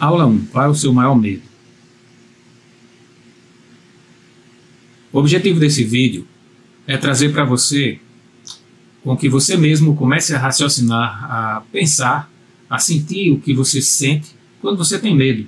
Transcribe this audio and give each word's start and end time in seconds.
Aula 0.00 0.26
1. 0.26 0.46
Qual 0.46 0.64
é 0.64 0.68
o 0.68 0.74
seu 0.74 0.92
maior 0.92 1.16
medo? 1.16 1.42
O 5.12 5.18
objetivo 5.18 5.58
desse 5.58 5.82
vídeo 5.82 6.26
é 6.86 6.96
trazer 6.96 7.32
para 7.32 7.44
você 7.44 7.98
com 9.02 9.16
que 9.16 9.28
você 9.28 9.56
mesmo 9.56 9.96
comece 9.96 10.34
a 10.34 10.38
raciocinar, 10.38 11.24
a 11.24 11.62
pensar, 11.72 12.30
a 12.68 12.78
sentir 12.78 13.30
o 13.32 13.40
que 13.40 13.54
você 13.54 13.80
sente 13.80 14.28
quando 14.60 14.76
você 14.76 14.98
tem 14.98 15.16
medo. 15.16 15.46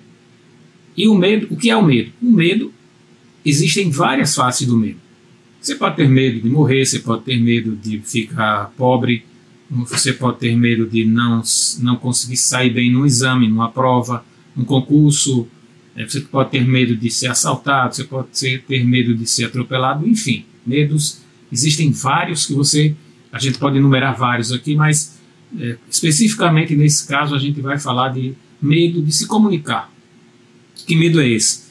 E 0.97 1.07
o 1.07 1.15
medo, 1.15 1.47
o 1.51 1.57
que 1.57 1.71
é 1.71 1.77
o 1.77 1.83
medo? 1.83 2.13
O 2.21 2.31
medo, 2.31 2.73
existem 3.45 3.91
várias 3.91 4.35
faces 4.35 4.67
do 4.67 4.77
medo. 4.77 4.99
Você 5.61 5.75
pode 5.75 5.97
ter 5.97 6.09
medo 6.09 6.41
de 6.41 6.49
morrer, 6.49 6.85
você 6.85 6.99
pode 6.99 7.23
ter 7.23 7.39
medo 7.39 7.77
de 7.77 8.01
ficar 8.01 8.73
pobre, 8.77 9.25
você 9.71 10.13
pode 10.13 10.39
ter 10.39 10.57
medo 10.57 10.87
de 10.87 11.05
não, 11.05 11.43
não 11.81 11.97
conseguir 11.97 12.39
sair 12.39 12.71
bem 12.71 12.91
num 12.91 13.07
exame, 13.07 13.47
numa 13.47 13.71
prova, 13.71 14.25
num 14.57 14.65
concurso, 14.65 15.47
é, 15.97 16.05
você 16.07 16.21
pode 16.21 16.51
ter 16.51 16.67
medo 16.67 16.97
de 16.97 17.11
ser 17.11 17.29
assaltado, 17.29 17.95
você 17.95 18.05
pode 18.05 18.29
ter 18.67 18.85
medo 18.85 19.15
de 19.15 19.27
ser 19.27 19.45
atropelado, 19.45 20.07
enfim, 20.09 20.45
medos 20.67 21.21
existem 21.53 21.91
vários 21.91 22.47
que 22.47 22.55
você, 22.55 22.95
a 23.33 23.39
gente 23.39 23.59
pode 23.59 23.79
enumerar 23.79 24.17
vários 24.17 24.53
aqui, 24.53 24.75
mas 24.75 25.19
é, 25.59 25.77
especificamente 25.91 26.77
nesse 26.77 27.07
caso 27.07 27.35
a 27.35 27.39
gente 27.39 27.61
vai 27.61 27.79
falar 27.79 28.11
de 28.11 28.35
medo 28.61 29.03
de 29.03 29.13
se 29.13 29.27
comunicar. 29.27 29.91
Que 30.87 30.95
medo 30.95 31.21
é 31.21 31.29
esse? 31.29 31.71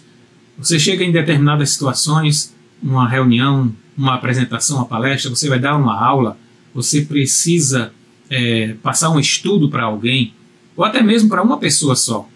Você 0.58 0.78
chega 0.78 1.04
em 1.04 1.12
determinadas 1.12 1.70
situações, 1.70 2.54
uma 2.82 3.08
reunião, 3.08 3.74
uma 3.98 4.16
apresentação, 4.16 4.78
uma 4.78 4.86
palestra, 4.86 5.30
você 5.30 5.48
vai 5.48 5.60
dar 5.60 5.78
uma 5.78 5.98
aula, 5.98 6.38
você 6.74 7.02
precisa 7.02 7.94
é, 8.30 8.76
passar 8.82 9.10
um 9.10 9.20
estudo 9.20 9.70
para 9.70 9.84
alguém, 9.84 10.34
ou 10.76 10.84
até 10.84 11.02
mesmo 11.02 11.30
para 11.30 11.42
uma 11.42 11.58
pessoa 11.58 11.96
só. 11.96 12.28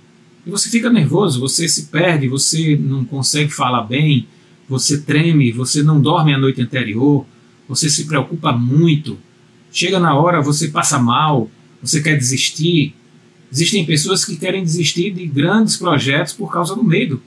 E 0.46 0.50
você 0.50 0.70
fica 0.70 0.90
nervoso, 0.90 1.40
você 1.40 1.68
se 1.68 1.86
perde, 1.86 2.28
você 2.28 2.76
não 2.76 3.06
consegue 3.06 3.52
falar 3.52 3.84
bem, 3.84 4.28
você 4.68 5.02
treme, 5.02 5.52
você 5.52 5.82
não 5.82 6.02
dorme 6.02 6.34
a 6.34 6.38
noite 6.38 6.62
anterior, 6.62 7.26
você 7.68 7.90
se 7.90 8.06
preocupa 8.06 8.52
muito. 8.52 9.18
Chega 9.72 10.00
na 10.00 10.16
hora, 10.16 10.42
você 10.42 10.68
passa 10.68 11.00
mal, 11.00 11.50
você 11.82 12.02
quer 12.02 12.18
desistir. 12.18 12.94
Existem 13.52 13.86
pessoas 13.86 14.26
que 14.26 14.36
querem 14.36 14.64
desistir 14.64 15.12
de 15.12 15.26
grandes 15.26 15.78
projetos 15.78 16.34
por 16.34 16.52
causa 16.52 16.76
do 16.76 16.84
medo. 16.84 17.22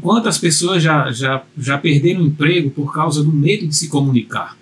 Quantas 0.00 0.36
pessoas 0.38 0.82
já, 0.82 1.10
já, 1.12 1.42
já 1.56 1.78
perderam 1.78 2.22
emprego 2.22 2.70
por 2.70 2.92
causa 2.92 3.22
do 3.22 3.32
medo 3.32 3.66
de 3.66 3.74
se 3.74 3.88
comunicar? 3.88 4.56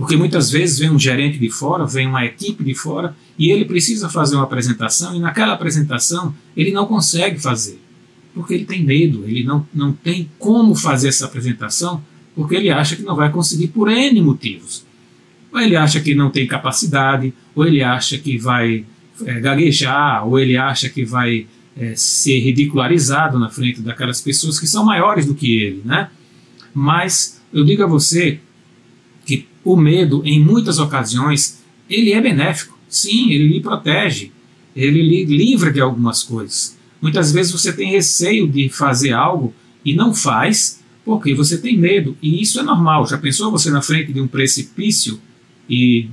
Porque 0.00 0.16
muitas 0.16 0.50
vezes 0.50 0.78
vem 0.78 0.88
um 0.88 0.98
gerente 0.98 1.36
de 1.36 1.50
fora, 1.50 1.84
vem 1.84 2.06
uma 2.06 2.24
equipe 2.24 2.64
de 2.64 2.74
fora 2.74 3.14
e 3.38 3.50
ele 3.50 3.66
precisa 3.66 4.08
fazer 4.08 4.34
uma 4.34 4.44
apresentação 4.44 5.14
e 5.14 5.18
naquela 5.18 5.52
apresentação 5.52 6.34
ele 6.56 6.72
não 6.72 6.86
consegue 6.86 7.38
fazer. 7.38 7.78
Porque 8.34 8.54
ele 8.54 8.64
tem 8.64 8.82
medo, 8.82 9.26
ele 9.26 9.44
não, 9.44 9.68
não 9.74 9.92
tem 9.92 10.30
como 10.38 10.74
fazer 10.74 11.08
essa 11.08 11.26
apresentação 11.26 12.02
porque 12.34 12.54
ele 12.54 12.70
acha 12.70 12.96
que 12.96 13.02
não 13.02 13.14
vai 13.14 13.30
conseguir 13.30 13.68
por 13.68 13.90
N 13.90 14.22
motivos. 14.22 14.86
Ou 15.52 15.60
ele 15.60 15.76
acha 15.76 16.00
que 16.00 16.14
não 16.14 16.30
tem 16.30 16.46
capacidade, 16.46 17.34
ou 17.54 17.66
ele 17.66 17.82
acha 17.82 18.16
que 18.16 18.38
vai 18.38 18.86
é, 19.26 19.38
gaguejar, 19.38 20.26
ou 20.26 20.38
ele 20.38 20.56
acha 20.56 20.88
que 20.88 21.04
vai 21.04 21.46
é, 21.76 21.94
ser 21.94 22.38
ridicularizado 22.40 23.38
na 23.38 23.50
frente 23.50 23.82
daquelas 23.82 24.22
pessoas 24.22 24.58
que 24.58 24.66
são 24.66 24.82
maiores 24.82 25.26
do 25.26 25.34
que 25.34 25.60
ele, 25.60 25.82
né? 25.84 26.08
Mas 26.72 27.38
eu 27.52 27.62
digo 27.66 27.82
a 27.82 27.86
você 27.86 28.40
o 29.64 29.76
medo, 29.76 30.22
em 30.24 30.40
muitas 30.40 30.78
ocasiões, 30.78 31.62
ele 31.88 32.12
é 32.12 32.20
benéfico. 32.20 32.78
Sim, 32.88 33.30
ele 33.30 33.48
lhe 33.48 33.60
protege, 33.60 34.32
ele 34.74 35.02
lhe 35.02 35.24
livra 35.24 35.72
de 35.72 35.80
algumas 35.80 36.22
coisas. 36.22 36.76
Muitas 37.00 37.32
vezes 37.32 37.52
você 37.52 37.72
tem 37.72 37.90
receio 37.90 38.48
de 38.48 38.68
fazer 38.68 39.12
algo 39.12 39.54
e 39.84 39.94
não 39.94 40.14
faz 40.14 40.80
porque 41.04 41.34
você 41.34 41.56
tem 41.56 41.76
medo. 41.76 42.16
E 42.20 42.42
isso 42.42 42.60
é 42.60 42.62
normal. 42.62 43.06
Já 43.06 43.16
pensou 43.16 43.50
você 43.50 43.70
na 43.70 43.80
frente 43.80 44.12
de 44.12 44.20
um 44.20 44.28
precipício 44.28 45.20
e 45.68 46.08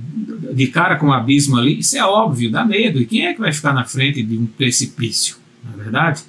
de 0.54 0.68
cara 0.68 0.96
com 0.96 1.08
um 1.08 1.12
abismo 1.12 1.56
ali? 1.56 1.78
Isso 1.80 1.96
é 1.96 2.04
óbvio, 2.04 2.50
dá 2.50 2.64
medo. 2.64 3.00
E 3.00 3.06
quem 3.06 3.26
é 3.26 3.34
que 3.34 3.40
vai 3.40 3.52
ficar 3.52 3.72
na 3.72 3.84
frente 3.84 4.22
de 4.22 4.38
um 4.38 4.46
precipício? 4.46 5.36
Não 5.64 5.74
é 5.74 5.84
verdade? 5.84 6.22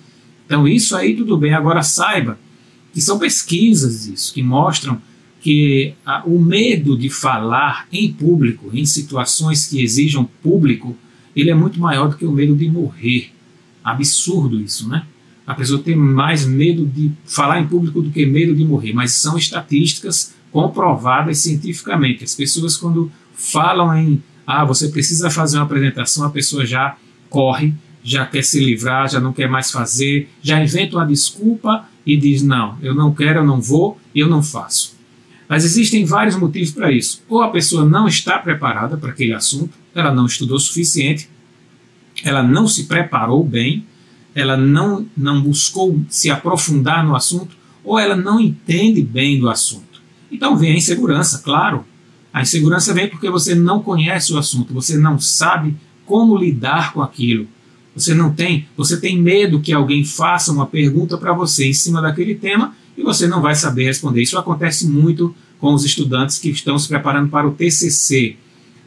Então, 0.46 0.68
isso 0.68 0.96
aí 0.96 1.16
tudo 1.16 1.38
bem. 1.38 1.54
Agora, 1.54 1.84
saiba 1.84 2.38
que 2.94 3.00
são 3.00 3.20
pesquisas 3.20 4.08
isso, 4.08 4.34
que 4.34 4.42
mostram 4.42 5.02
que 5.42 5.94
a, 6.06 6.24
o 6.26 6.40
medo 6.40 6.98
de 6.98 7.10
falar 7.10 7.88
em 7.92 8.12
público, 8.12 8.70
em 8.74 8.86
situações 8.86 9.68
que 9.68 9.82
exijam 9.82 10.30
público, 10.44 10.96
ele 11.36 11.50
é 11.50 11.56
muito 11.56 11.80
maior 11.80 12.10
do 12.10 12.18
que 12.18 12.26
o 12.26 12.32
medo 12.32 12.56
de 12.56 12.70
morrer. 12.70 13.32
Absurdo 13.84 14.60
isso, 14.60 14.88
né? 14.88 15.06
A 15.48 15.56
pessoa 15.56 15.82
tem 15.82 15.96
mais 15.96 16.46
medo 16.46 16.86
de 16.86 17.12
falar 17.26 17.60
em 17.60 17.68
público 17.68 18.02
do 18.02 18.12
que 18.12 18.26
medo 18.26 18.56
de 18.56 18.64
morrer, 18.64 18.94
mas 18.94 19.14
são 19.14 19.38
estatísticas 19.38 20.36
comprovadas 20.52 21.40
cientificamente. 21.40 22.24
As 22.24 22.36
pessoas, 22.36 22.78
quando 22.78 23.12
falam 23.34 23.96
em 23.98 24.22
ah, 24.46 24.66
você 24.66 24.90
precisa 24.90 25.30
fazer 25.30 25.58
uma 25.58 25.66
apresentação, 25.66 26.26
a 26.26 26.30
pessoa 26.32 26.66
já 26.66 26.98
corre, 27.30 27.74
já 28.04 28.26
quer 28.26 28.44
se 28.44 28.60
livrar, 28.60 29.08
já 29.08 29.20
não 29.20 29.32
quer 29.32 29.48
mais 29.48 29.70
fazer, 29.70 30.28
já 30.42 30.60
inventa 30.60 30.98
uma 30.98 31.06
desculpa 31.06 31.88
e 32.04 32.18
diz: 32.18 32.42
não, 32.42 32.76
eu 32.82 32.96
não 32.96 33.14
quero, 33.14 33.42
eu 33.42 33.46
não 33.46 33.62
vou, 33.62 34.00
eu 34.14 34.28
não 34.28 34.42
faço. 34.42 34.99
Mas 35.50 35.66
existem 35.66 36.06
vários 36.06 36.36
motivos 36.36 36.70
para 36.70 36.92
isso. 36.92 37.24
Ou 37.28 37.42
a 37.42 37.50
pessoa 37.50 37.84
não 37.84 38.08
está 38.08 38.38
preparada 38.38 38.96
para 38.96 39.10
aquele 39.10 39.34
assunto, 39.34 39.74
ela 39.96 40.14
não 40.14 40.28
estudou 40.28 40.58
o 40.58 40.60
suficiente, 40.60 41.28
ela 42.24 42.44
não 42.44 42.68
se 42.68 42.84
preparou 42.84 43.44
bem, 43.44 43.84
ela 44.36 44.56
não, 44.56 45.08
não 45.18 45.42
buscou 45.42 46.00
se 46.08 46.30
aprofundar 46.30 47.04
no 47.04 47.16
assunto, 47.16 47.58
ou 47.84 47.98
ela 47.98 48.16
não 48.16 48.40
entende 48.40 49.02
bem 49.02 49.40
do 49.40 49.50
assunto. 49.50 50.04
Então 50.32 50.56
vem 50.56 50.74
a 50.74 50.78
insegurança, 50.78 51.40
claro. 51.40 51.84
A 52.32 52.44
insegurança 52.44 52.94
vem 52.94 53.10
porque 53.10 53.32
você 53.32 53.56
não 53.56 53.82
conhece 53.82 54.32
o 54.32 54.38
assunto, 54.38 54.72
você 54.72 55.00
não 55.00 55.18
sabe 55.18 55.76
como 56.06 56.38
lidar 56.38 56.94
com 56.94 57.02
aquilo. 57.02 57.48
Você 57.96 58.14
não 58.14 58.32
tem, 58.32 58.68
você 58.78 59.00
tem 59.00 59.20
medo 59.20 59.60
que 59.60 59.74
alguém 59.74 60.06
faça 60.06 60.52
uma 60.52 60.68
pergunta 60.68 61.18
para 61.18 61.34
você 61.34 61.68
em 61.68 61.74
cima 61.74 62.00
daquele 62.00 62.36
tema 62.36 62.76
e 63.00 63.04
você 63.04 63.28
não 63.28 63.42
vai 63.42 63.56
saber 63.56 63.86
responder. 63.86 64.22
Isso 64.22 64.38
acontece 64.38 64.86
muito 64.86 65.34
com 65.58 65.74
os 65.74 65.86
estudantes 65.86 66.38
que 66.38 66.50
estão 66.50 66.78
se 66.78 66.90
preparando 66.90 67.30
para 67.30 67.48
o 67.48 67.52
TCC. 67.52 68.36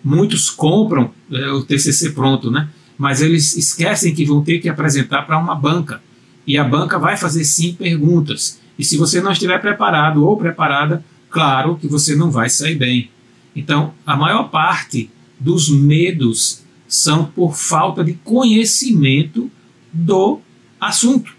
Muitos 0.05 0.51
compram 0.51 1.11
é, 1.31 1.51
o 1.51 1.63
TCC 1.63 2.11
pronto, 2.11 2.51
né? 2.51 2.69
Mas 2.99 3.23
eles 3.23 3.57
esquecem 3.57 4.15
que 4.15 4.27
vão 4.27 4.43
ter 4.43 4.59
que 4.59 4.69
apresentar 4.69 5.23
para 5.23 5.39
uma 5.39 5.55
banca. 5.55 6.03
E 6.47 6.59
a 6.59 6.65
banca 6.65 6.99
vai 6.99 7.17
fazer 7.17 7.45
sim 7.45 7.73
perguntas. 7.73 8.61
E 8.79 8.85
se 8.85 8.99
você 8.99 9.23
não 9.23 9.33
estiver 9.33 9.59
preparado 9.61 10.27
ou 10.27 10.37
preparada, 10.37 11.03
claro 11.31 11.77
que 11.77 11.89
você 11.89 12.15
não 12.15 12.31
vai 12.31 12.51
sair 12.51 12.75
bem. 12.75 13.11
Então, 13.57 13.95
a 14.05 14.15
maior 14.15 14.51
parte 14.51 15.09
dos 15.41 15.71
medos 15.71 16.63
são 16.87 17.25
por 17.25 17.57
falta 17.57 18.05
de 18.05 18.13
conhecimento 18.13 19.51
do 19.91 20.41
assunto. 20.79 21.32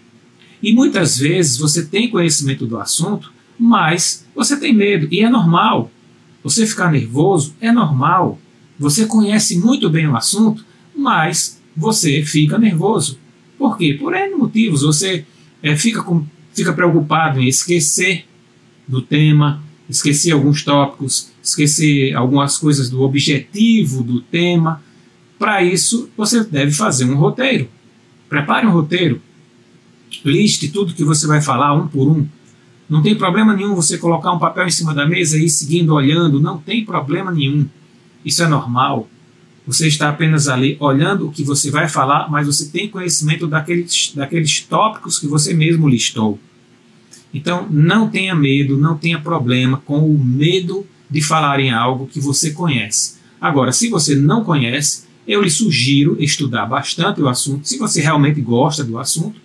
E 0.64 0.72
muitas 0.72 1.18
vezes 1.18 1.58
você 1.58 1.84
tem 1.84 2.08
conhecimento 2.08 2.64
do 2.64 2.78
assunto, 2.78 3.30
mas 3.58 4.24
você 4.34 4.58
tem 4.58 4.72
medo, 4.72 5.06
e 5.10 5.20
é 5.20 5.28
normal. 5.28 5.90
Você 6.42 6.66
ficar 6.66 6.90
nervoso 6.90 7.54
é 7.60 7.70
normal. 7.70 8.38
Você 8.78 9.04
conhece 9.04 9.58
muito 9.58 9.90
bem 9.90 10.08
o 10.08 10.16
assunto, 10.16 10.64
mas 10.96 11.60
você 11.76 12.22
fica 12.22 12.56
nervoso. 12.56 13.18
Por 13.58 13.76
quê? 13.76 13.92
Por 14.00 14.14
N 14.14 14.36
motivos. 14.36 14.80
Você 14.80 15.26
é, 15.62 15.76
fica, 15.76 16.02
com, 16.02 16.24
fica 16.54 16.72
preocupado 16.72 17.40
em 17.40 17.46
esquecer 17.46 18.24
do 18.88 19.02
tema, 19.02 19.62
esquecer 19.86 20.32
alguns 20.32 20.62
tópicos, 20.62 21.30
esquecer 21.42 22.14
algumas 22.14 22.56
coisas 22.56 22.88
do 22.88 23.02
objetivo 23.02 24.02
do 24.02 24.22
tema. 24.22 24.82
Para 25.38 25.62
isso, 25.62 26.08
você 26.16 26.42
deve 26.42 26.72
fazer 26.72 27.04
um 27.04 27.16
roteiro. 27.16 27.68
Prepare 28.30 28.66
um 28.66 28.70
roteiro. 28.70 29.20
Liste 30.24 30.68
tudo 30.68 30.94
que 30.94 31.04
você 31.04 31.26
vai 31.26 31.40
falar 31.40 31.74
um 31.74 31.86
por 31.86 32.08
um. 32.08 32.26
Não 32.88 33.02
tem 33.02 33.14
problema 33.14 33.54
nenhum 33.54 33.74
você 33.74 33.96
colocar 33.96 34.32
um 34.32 34.38
papel 34.38 34.66
em 34.66 34.70
cima 34.70 34.94
da 34.94 35.06
mesa 35.06 35.38
e 35.38 35.46
ir 35.46 35.48
seguindo, 35.48 35.94
olhando. 35.94 36.40
Não 36.40 36.58
tem 36.58 36.84
problema 36.84 37.32
nenhum. 37.32 37.66
Isso 38.24 38.42
é 38.42 38.48
normal. 38.48 39.08
Você 39.66 39.88
está 39.88 40.10
apenas 40.10 40.46
ali 40.46 40.76
olhando 40.78 41.26
o 41.26 41.32
que 41.32 41.42
você 41.42 41.70
vai 41.70 41.88
falar, 41.88 42.30
mas 42.30 42.46
você 42.46 42.68
tem 42.68 42.88
conhecimento 42.88 43.46
daqueles, 43.46 44.12
daqueles 44.14 44.60
tópicos 44.60 45.18
que 45.18 45.26
você 45.26 45.54
mesmo 45.54 45.88
listou. 45.88 46.38
Então, 47.32 47.66
não 47.70 48.08
tenha 48.08 48.34
medo, 48.34 48.76
não 48.76 48.96
tenha 48.96 49.18
problema 49.18 49.78
com 49.84 50.06
o 50.06 50.18
medo 50.22 50.86
de 51.10 51.22
falar 51.22 51.58
em 51.60 51.70
algo 51.70 52.06
que 52.06 52.20
você 52.20 52.50
conhece. 52.52 53.16
Agora, 53.40 53.72
se 53.72 53.88
você 53.88 54.14
não 54.14 54.44
conhece, 54.44 55.04
eu 55.26 55.42
lhe 55.42 55.50
sugiro 55.50 56.16
estudar 56.20 56.66
bastante 56.66 57.20
o 57.22 57.28
assunto. 57.28 57.66
Se 57.66 57.78
você 57.78 58.00
realmente 58.00 58.40
gosta 58.40 58.84
do 58.84 58.98
assunto, 58.98 59.40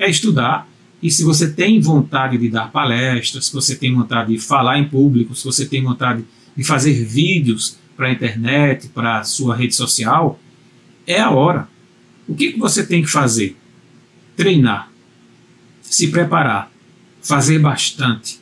é 0.00 0.10
estudar. 0.10 0.68
E 1.02 1.10
se 1.10 1.22
você 1.22 1.50
tem 1.50 1.80
vontade 1.80 2.36
de 2.36 2.48
dar 2.48 2.72
palestras, 2.72 3.46
se 3.46 3.52
você 3.52 3.76
tem 3.76 3.94
vontade 3.94 4.32
de 4.32 4.40
falar 4.40 4.78
em 4.78 4.88
público, 4.88 5.34
se 5.34 5.44
você 5.44 5.64
tem 5.64 5.82
vontade 5.82 6.24
de 6.56 6.64
fazer 6.64 6.92
vídeos 7.04 7.78
para 7.96 8.08
a 8.08 8.12
internet, 8.12 8.88
para 8.88 9.20
a 9.20 9.24
sua 9.24 9.54
rede 9.54 9.74
social, 9.74 10.38
é 11.06 11.20
a 11.20 11.30
hora. 11.30 11.68
O 12.26 12.34
que, 12.34 12.52
que 12.52 12.58
você 12.58 12.84
tem 12.84 13.02
que 13.02 13.08
fazer? 13.08 13.56
treinar, 14.40 14.90
se 15.82 16.08
preparar, 16.08 16.72
fazer 17.20 17.58
bastante, 17.58 18.40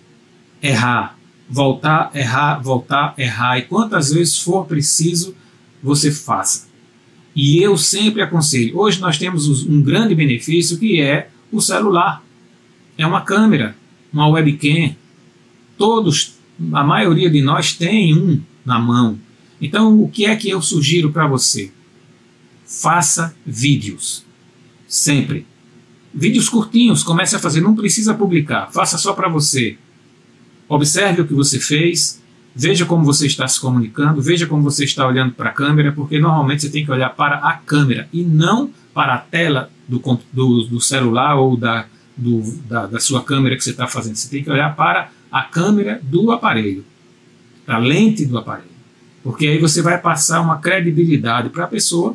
errar, 0.63 1.19
voltar, 1.51 2.13
errar, 2.15 2.63
voltar, 2.63 3.15
errar, 3.19 3.59
e 3.59 3.63
quantas 3.63 4.13
vezes 4.13 4.39
for 4.39 4.65
preciso, 4.65 5.35
você 5.83 6.13
faça. 6.13 6.69
E 7.35 7.61
eu 7.61 7.77
sempre 7.77 8.23
aconselho. 8.23 8.79
Hoje 8.79 9.01
nós 9.01 9.19
temos 9.19 9.67
um 9.67 9.83
grande 9.83 10.15
benefício 10.15 10.79
que 10.79 11.01
é 11.01 11.31
o 11.51 11.61
celular. 11.61 12.23
É 12.97 13.07
uma 13.07 13.23
câmera, 13.23 13.77
uma 14.13 14.29
webcam. 14.29 14.95
Todos, 15.77 16.35
a 16.73 16.83
maioria 16.83 17.31
de 17.31 17.41
nós 17.41 17.73
tem 17.73 18.17
um 18.17 18.41
na 18.65 18.79
mão. 18.79 19.19
Então, 19.61 20.01
o 20.01 20.09
que 20.09 20.25
é 20.25 20.37
que 20.37 20.49
eu 20.49 20.61
sugiro 20.61 21.11
para 21.11 21.27
você? 21.27 21.73
Faça 22.65 23.35
vídeos. 23.47 24.25
Sempre. 24.87 25.47
Vídeos 26.13 26.49
curtinhos, 26.49 27.03
comece 27.03 27.37
a 27.37 27.39
fazer, 27.39 27.61
não 27.61 27.75
precisa 27.75 28.15
publicar, 28.15 28.71
faça 28.73 28.97
só 28.99 29.13
para 29.13 29.29
você. 29.29 29.77
Observe 30.69 31.23
o 31.23 31.27
que 31.27 31.35
você 31.35 31.61
fez, 31.61 32.23
veja 32.55 32.85
como 32.85 33.05
você 33.05 33.27
está 33.27 33.47
se 33.47 33.61
comunicando, 33.61 34.21
veja 34.21 34.47
como 34.47 34.63
você 34.63 34.85
está 34.85 35.07
olhando 35.07 35.33
para 35.33 35.51
a 35.51 35.53
câmera, 35.53 35.93
porque 35.93 36.19
normalmente 36.19 36.63
você 36.63 36.71
tem 36.71 36.85
que 36.85 36.91
olhar 36.91 37.11
para 37.11 37.37
a 37.37 37.55
câmera 37.55 38.09
e 38.13 38.23
não 38.23 38.71
para 38.93 39.15
a 39.15 39.19
tela 39.19 39.71
do, 39.89 40.01
do, 40.33 40.65
do 40.65 40.81
celular 40.81 41.37
ou 41.37 41.57
da, 41.57 41.87
do, 42.17 42.43
da, 42.69 42.87
da 42.87 43.01
sua 43.01 43.25
câmera 43.25 43.57
que 43.57 43.65
você 43.65 43.71
está 43.71 43.87
fazendo. 43.87 44.17
Você 44.17 44.29
tem 44.29 44.45
que 44.45 44.51
olhar 44.51 44.77
para 44.77 45.11
a 45.33 45.43
câmera 45.43 46.01
do 46.03 46.31
aparelho, 46.31 46.85
a 47.67 47.79
lente 47.79 48.25
do 48.25 48.39
aparelho. 48.39 48.69
Porque 49.23 49.47
aí 49.47 49.59
você 49.59 49.83
vai 49.83 49.99
passar 49.99 50.41
uma 50.41 50.59
credibilidade 50.59 51.49
para 51.49 51.65
a 51.65 51.69
pessoa, 51.69 52.15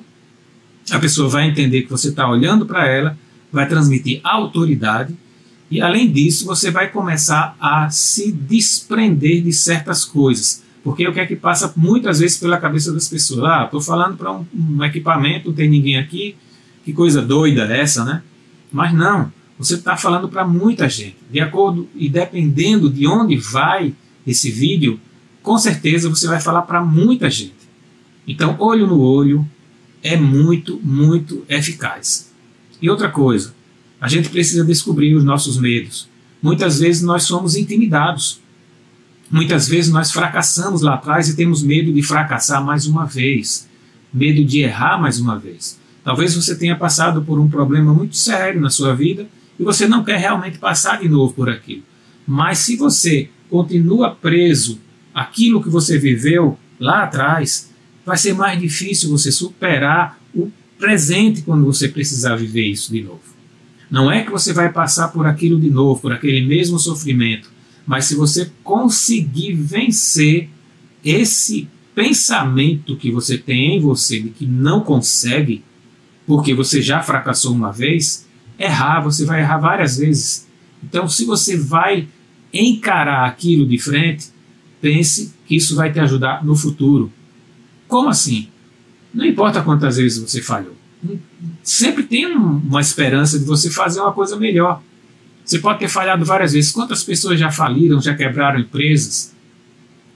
a 0.92 1.00
pessoa 1.00 1.28
vai 1.28 1.48
entender 1.48 1.84
que 1.84 1.90
você 1.90 2.10
está 2.10 2.30
olhando 2.30 2.66
para 2.66 2.88
ela, 2.88 3.18
vai 3.52 3.68
transmitir 3.68 4.22
autoridade 4.24 5.16
e 5.74 5.82
além 5.82 6.12
disso 6.12 6.46
você 6.46 6.70
vai 6.70 6.92
começar 6.92 7.56
a 7.60 7.90
se 7.90 8.32
desprender 8.32 9.42
de 9.42 9.52
certas 9.52 10.06
coisas. 10.06 10.64
Porque 10.84 11.08
o 11.08 11.12
que 11.12 11.20
é 11.20 11.26
que 11.26 11.36
passa 11.36 11.74
muitas 11.76 12.20
vezes 12.20 12.38
pela 12.38 12.60
cabeça 12.60 12.94
das 12.94 13.08
pessoas? 13.08 13.46
Ah, 13.46 13.64
estou 13.66 13.82
falando 13.82 14.16
para 14.16 14.32
um, 14.32 14.46
um, 14.54 14.84
equipamento, 14.84 15.48
não 15.48 15.56
tem 15.56 15.68
ninguém 15.68 15.98
aqui, 15.98 16.36
que 16.84 16.94
coisa 16.94 17.22
doida 17.22 17.66
é 17.66 17.82
essa, 17.82 18.04
né? 18.04 18.22
Mas 18.72 18.94
não, 18.94 19.32
você 19.58 19.76
está 19.76 19.96
falando 19.96 20.28
para 20.28 20.46
muita 20.46 20.90
gente. 20.90 21.18
De 21.32 21.40
acordo 21.40 21.88
e 21.96 22.10
dependendo 22.10 22.90
de 22.90 23.08
onde 23.08 23.38
vai 23.38 23.94
esse 24.26 24.52
vídeo, 24.52 25.00
com 25.42 25.58
certeza 25.58 26.10
você 26.10 26.28
vai 26.28 26.40
falar 26.40 26.64
para 26.64 26.84
muita 26.84 27.30
gente. 27.30 27.54
Então, 28.28 28.56
olho 28.60 28.88
no 28.88 29.00
olho 29.00 29.48
é 30.02 30.18
muito, 30.18 30.80
muito 30.84 31.46
eficaz. 31.48 32.32
E 32.82 32.90
outra 32.90 33.10
coisa, 33.10 33.54
a 34.00 34.08
gente 34.08 34.30
precisa 34.30 34.66
descobrir 34.66 35.16
os 35.16 35.24
nossos 35.24 35.58
medos. 35.58 36.10
Muitas 36.42 36.80
vezes 36.80 37.02
nós 37.02 37.24
somos 37.24 37.56
intimidados. 37.56 38.42
Muitas 39.32 39.68
vezes 39.68 39.92
nós 39.92 40.12
fracassamos 40.12 40.82
lá 40.82 40.96
atrás 40.96 41.30
e 41.30 41.36
temos 41.36 41.64
medo 41.64 41.94
de 41.94 42.04
fracassar 42.04 42.64
mais 42.64 42.86
uma 42.86 43.06
vez, 43.06 43.68
medo 44.14 44.44
de 44.44 44.60
errar 44.60 45.00
mais 45.00 45.20
uma 45.20 45.40
vez. 45.40 45.80
Talvez 46.04 46.36
você 46.36 46.56
tenha 46.56 46.76
passado 46.76 47.22
por 47.22 47.40
um 47.40 47.50
problema 47.50 47.94
muito 47.94 48.18
sério 48.18 48.60
na 48.60 48.70
sua 48.70 48.94
vida 48.94 49.28
e 49.60 49.64
você 49.64 49.88
não 49.88 50.04
quer 50.04 50.18
realmente 50.18 50.58
passar 50.58 51.00
de 51.00 51.08
novo 51.08 51.34
por 51.34 51.50
aquilo. 51.50 51.84
Mas 52.28 52.60
se 52.60 52.76
você 52.76 53.30
continua 53.50 54.12
preso 54.12 54.80
aquilo 55.14 55.64
que 55.64 55.70
você 55.70 55.98
viveu 55.98 56.58
lá 56.80 57.04
atrás, 57.04 57.72
vai 58.06 58.18
ser 58.18 58.34
mais 58.34 58.60
difícil 58.60 59.10
você 59.10 59.32
superar 59.32 60.20
o 60.36 60.52
presente 60.78 61.42
quando 61.42 61.66
você 61.66 61.88
precisar 61.88 62.36
viver 62.36 62.66
isso 62.66 62.92
de 62.92 63.02
novo. 63.02 63.22
Não 63.90 64.12
é 64.12 64.24
que 64.24 64.32
você 64.32 64.52
vai 64.52 64.72
passar 64.72 65.10
por 65.10 65.26
aquilo 65.26 65.60
de 65.60 65.70
novo, 65.70 66.02
por 66.02 66.12
aquele 66.12 66.46
mesmo 66.46 66.80
sofrimento, 66.80 67.50
mas 67.86 68.06
se 68.06 68.16
você 68.16 68.52
conseguir 68.64 69.54
vencer 69.54 70.50
esse 71.04 71.68
pensamento 71.94 72.96
que 72.98 73.12
você 73.12 73.38
tem 73.38 73.78
em 73.78 73.80
você 73.80 74.20
de 74.20 74.30
que 74.30 74.46
não 74.46 74.82
consegue, 74.82 75.64
porque 76.26 76.54
você 76.54 76.82
já 76.82 77.02
fracassou 77.02 77.54
uma 77.54 77.72
vez, 77.72 78.28
errar, 78.58 79.02
você 79.02 79.26
vai 79.26 79.42
errar 79.42 79.58
várias 79.58 79.98
vezes. 79.98 80.48
Então, 80.84 81.08
se 81.08 81.26
você 81.26 81.58
vai 81.58 82.08
encarar 82.54 83.26
aquilo 83.26 83.66
de 83.66 83.78
frente, 83.78 84.28
pense 84.82 85.34
que 85.46 85.56
isso 85.56 85.76
vai 85.76 85.92
te 85.92 86.00
ajudar 86.00 86.44
no 86.46 86.56
futuro. 86.56 87.12
Como 87.88 88.10
assim? 88.10 88.50
Não 89.14 89.26
importa 89.26 89.62
quantas 89.62 89.98
vezes 89.98 90.20
você 90.20 90.42
falhou. 90.42 90.76
Sempre 91.62 92.04
tem 92.04 92.26
uma 92.26 92.82
esperança 92.82 93.38
de 93.38 93.46
você 93.46 93.70
fazer 93.70 94.00
uma 94.00 94.12
coisa 94.12 94.36
melhor. 94.38 94.82
Você 95.44 95.60
pode 95.60 95.80
ter 95.80 95.90
falhado 95.90 96.24
várias 96.24 96.54
vezes. 96.54 96.72
Quantas 96.72 97.04
pessoas 97.04 97.40
já 97.40 97.52
faliram, 97.52 98.02
já 98.02 98.16
quebraram 98.16 98.60
empresas? 98.60 99.34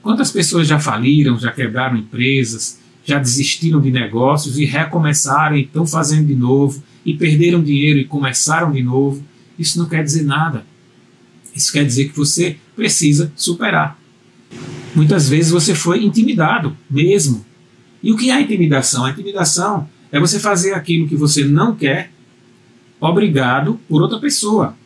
Quantas 0.02 0.30
pessoas 0.30 0.66
já 0.66 0.78
faliram, 0.78 1.38
já 1.38 1.52
quebraram 1.52 1.96
empresas, 1.96 2.78
já 3.08 3.18
desistiram 3.18 3.80
de 3.80 3.90
negócios 3.90 4.58
e 4.58 4.66
recomeçaram 4.66 5.56
e 5.56 5.62
estão 5.62 5.86
fazendo 5.86 6.26
de 6.26 6.36
novo 6.36 6.82
e 7.06 7.14
perderam 7.14 7.62
dinheiro 7.62 7.98
e 7.98 8.04
começaram 8.04 8.70
de 8.70 8.82
novo? 8.82 9.24
Isso 9.58 9.78
não 9.78 9.88
quer 9.88 10.04
dizer 10.04 10.24
nada. 10.24 10.66
Isso 11.56 11.72
quer 11.72 11.86
dizer 11.86 12.10
que 12.10 12.16
você 12.16 12.58
precisa 12.76 13.32
superar. 13.34 13.98
Muitas 14.94 15.26
vezes 15.26 15.50
você 15.50 15.74
foi 15.74 16.04
intimidado 16.04 16.76
mesmo. 16.90 17.46
E 18.02 18.12
o 18.12 18.16
que 18.16 18.30
é 18.30 18.38
intimidação? 18.40 19.06
A 19.06 19.10
intimidação 19.10 19.88
é 20.12 20.20
você 20.20 20.38
fazer 20.38 20.74
aquilo 20.74 21.08
que 21.08 21.16
você 21.16 21.44
não 21.44 21.74
quer, 21.74 22.10
obrigado 23.00 23.80
por 23.88 24.02
outra 24.02 24.18
pessoa. 24.18 24.76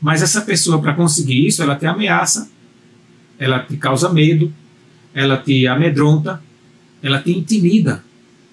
Mas 0.00 0.22
essa 0.22 0.42
pessoa, 0.42 0.80
para 0.80 0.94
conseguir 0.94 1.44
isso, 1.44 1.60
ela 1.60 1.74
te 1.74 1.86
ameaça, 1.86 2.50
ela 3.36 3.58
te 3.58 3.76
causa 3.76 4.12
medo, 4.12 4.52
ela 5.12 5.36
te 5.36 5.66
amedronta, 5.66 6.40
ela 7.02 7.20
te 7.20 7.30
intimida 7.30 8.04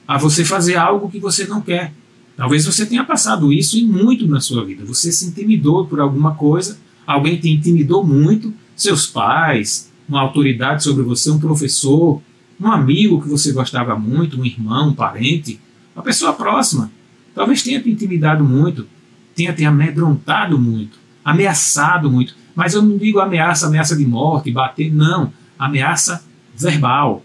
a 0.07 0.17
você 0.17 0.45
fazer 0.45 0.75
algo 0.75 1.09
que 1.09 1.19
você 1.19 1.45
não 1.45 1.61
quer. 1.61 1.93
Talvez 2.37 2.65
você 2.65 2.85
tenha 2.85 3.03
passado 3.03 3.51
isso 3.51 3.77
e 3.77 3.83
muito 3.83 4.27
na 4.27 4.39
sua 4.39 4.65
vida. 4.65 4.83
Você 4.85 5.11
se 5.11 5.25
intimidou 5.25 5.85
por 5.87 5.99
alguma 5.99 6.35
coisa, 6.35 6.77
alguém 7.07 7.37
te 7.37 7.49
intimidou 7.49 8.05
muito, 8.05 8.53
seus 8.75 9.07
pais, 9.07 9.91
uma 10.07 10.21
autoridade 10.21 10.83
sobre 10.83 11.03
você, 11.03 11.31
um 11.31 11.39
professor, 11.39 12.21
um 12.59 12.67
amigo 12.71 13.21
que 13.21 13.27
você 13.27 13.51
gostava 13.51 13.97
muito, 13.97 14.39
um 14.39 14.45
irmão, 14.45 14.89
um 14.89 14.93
parente, 14.93 15.59
uma 15.95 16.03
pessoa 16.03 16.33
próxima. 16.33 16.91
Talvez 17.33 17.63
tenha 17.63 17.81
te 17.81 17.89
intimidado 17.89 18.43
muito, 18.43 18.87
tenha 19.33 19.53
te 19.53 19.65
amedrontado 19.65 20.59
muito, 20.59 20.97
ameaçado 21.23 22.09
muito. 22.09 22.35
Mas 22.55 22.73
eu 22.73 22.81
não 22.81 22.97
digo 22.97 23.19
ameaça, 23.19 23.67
ameaça 23.67 23.95
de 23.95 24.05
morte, 24.05 24.51
bater, 24.51 24.93
não. 24.93 25.33
Ameaça 25.59 26.23
verbal. 26.55 27.24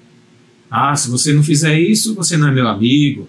Ah, 0.71 0.95
se 0.95 1.11
você 1.11 1.33
não 1.33 1.43
fizer 1.43 1.79
isso, 1.79 2.15
você 2.15 2.37
não 2.37 2.49
é 2.49 2.53
meu 2.53 2.69
amigo. 2.69 3.29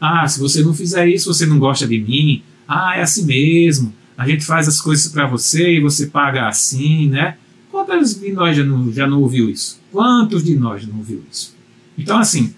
Ah, 0.00 0.26
se 0.26 0.40
você 0.40 0.62
não 0.62 0.74
fizer 0.74 1.06
isso, 1.06 1.32
você 1.32 1.46
não 1.46 1.58
gosta 1.58 1.86
de 1.86 1.98
mim. 1.98 2.42
Ah, 2.66 2.96
é 2.96 3.02
assim 3.02 3.24
mesmo. 3.24 3.94
A 4.18 4.26
gente 4.26 4.44
faz 4.44 4.66
as 4.66 4.80
coisas 4.80 5.10
para 5.10 5.26
você 5.26 5.76
e 5.76 5.80
você 5.80 6.06
paga 6.06 6.48
assim, 6.48 7.08
né? 7.08 7.36
Quantos 7.70 8.18
de 8.18 8.32
nós 8.32 8.56
já 8.56 8.64
não, 8.64 8.92
já 8.92 9.06
não 9.06 9.20
ouviu 9.20 9.48
isso? 9.48 9.80
Quantos 9.92 10.42
de 10.42 10.56
nós 10.56 10.86
não 10.86 10.98
ouviu 10.98 11.22
isso? 11.30 11.54
Então, 11.96 12.18
assim, 12.18 12.52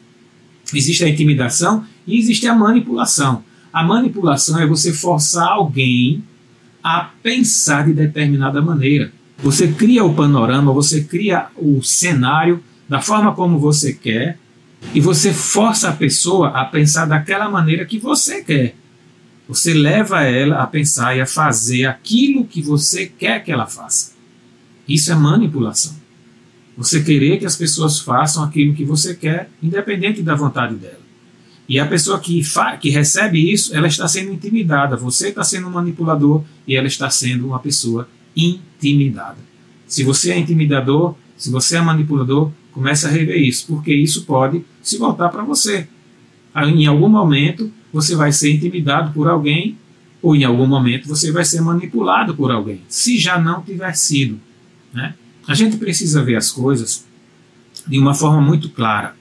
existe 0.73 1.05
a 1.05 1.09
intimidação 1.09 1.85
e 2.07 2.19
existe 2.19 2.47
a 2.47 2.55
manipulação. 2.55 3.45
A 3.73 3.83
manipulação 3.83 4.59
é 4.59 4.67
você 4.67 4.93
forçar 4.93 5.49
alguém 5.49 6.23
a 6.83 7.11
pensar 7.23 7.87
de 7.87 7.93
determinada 7.93 8.61
maneira. 8.61 9.12
Você 9.39 9.69
cria 9.69 10.05
o 10.05 10.15
panorama, 10.15 10.73
você 10.73 11.03
cria 11.03 11.47
o 11.57 11.83
cenário 11.83 12.62
da 12.92 13.00
forma 13.00 13.34
como 13.34 13.58
você 13.58 13.94
quer 13.94 14.38
e 14.92 15.00
você 15.00 15.32
força 15.32 15.88
a 15.88 15.92
pessoa 15.92 16.49
a 16.49 16.62
pensar 16.66 17.06
daquela 17.06 17.49
maneira 17.49 17.87
que 17.87 17.99
você 17.99 18.44
quer. 18.44 18.75
Você 19.49 19.72
leva 19.72 20.25
ela 20.25 20.62
a 20.62 20.66
pensar 20.66 21.16
e 21.16 21.20
a 21.22 21.25
fazer 21.25 21.87
aquilo 21.87 22.44
que 22.44 22.61
você 22.61 23.06
quer 23.06 23.42
que 23.42 23.50
ela 23.50 23.66
faça. 23.66 24.12
Isso 24.87 25.11
é 25.11 25.14
manipulação. 25.14 25.96
Você 26.76 27.02
querer 27.02 27.38
que 27.38 27.46
as 27.46 27.56
pessoas 27.56 27.99
façam 27.99 28.44
aquilo 28.44 28.75
que 28.75 28.84
você 28.84 29.14
quer, 29.14 29.49
independente 29.62 30.20
da 30.20 30.34
vontade 30.34 30.75
dela. 30.75 31.00
E 31.66 31.78
a 31.78 31.87
pessoa 31.87 32.20
que, 32.20 32.42
que 32.78 32.90
recebe 32.90 33.50
isso, 33.50 33.75
ela 33.75 33.87
está 33.87 34.06
sendo 34.06 34.34
intimidada. 34.34 34.99
Você 34.99 35.30
está 35.30 35.42
sendo 35.42 35.66
um 35.66 35.70
manipulador 35.70 36.44
e 36.68 36.76
ela 36.76 36.88
está 36.88 37.08
sendo 37.08 37.46
uma 37.46 37.58
pessoa 37.58 38.06
intimidada. 38.37 39.38
Se 39.87 40.04
você 40.04 40.32
é 40.32 40.38
intimidador, 40.38 41.14
se 41.38 41.50
você 41.50 41.78
é 41.78 41.80
manipulador, 41.80 42.52
comece 42.73 43.07
a 43.07 43.11
rever 43.11 43.41
isso, 43.41 43.67
porque 43.67 43.95
isso 43.95 44.25
pode 44.25 44.64
se 44.83 44.99
voltar 44.99 45.29
para 45.29 45.43
você. 45.45 45.87
Em 46.55 46.87
algum 46.87 47.09
momento, 47.09 47.73
você 47.93 48.17
vai 48.17 48.33
ser 48.33 48.52
intimidado 48.52 49.12
por 49.12 49.29
alguém, 49.29 49.76
ou 50.21 50.35
em 50.37 50.45
algum 50.45 50.67
momento 50.67 51.09
você 51.09 51.33
vai 51.33 51.45
ser 51.45 51.61
manipulado 51.61 52.35
por 52.35 52.50
alguém, 52.50 52.81
se 52.88 53.19
já 53.19 53.38
não 53.38 53.62
tiver 53.62 53.93
sido. 53.95 54.41
Né? 54.93 55.14
A 55.47 55.55
gente 55.55 55.76
precisa 55.76 56.23
ver 56.23 56.37
as 56.37 56.50
coisas 56.50 57.05
de 57.87 57.99
uma 57.99 58.14
forma 58.14 58.41
muito 58.41 58.69
clara. 58.69 59.17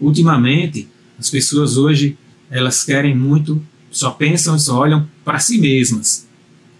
Ultimamente, 0.00 0.88
as 1.18 1.30
pessoas 1.30 1.76
hoje 1.76 2.16
elas 2.50 2.82
querem 2.82 3.14
muito, 3.14 3.62
só 3.90 4.10
pensam 4.10 4.56
e 4.56 4.60
só 4.60 4.78
olham 4.78 5.08
para 5.24 5.38
si 5.38 5.58
mesmas. 5.58 6.28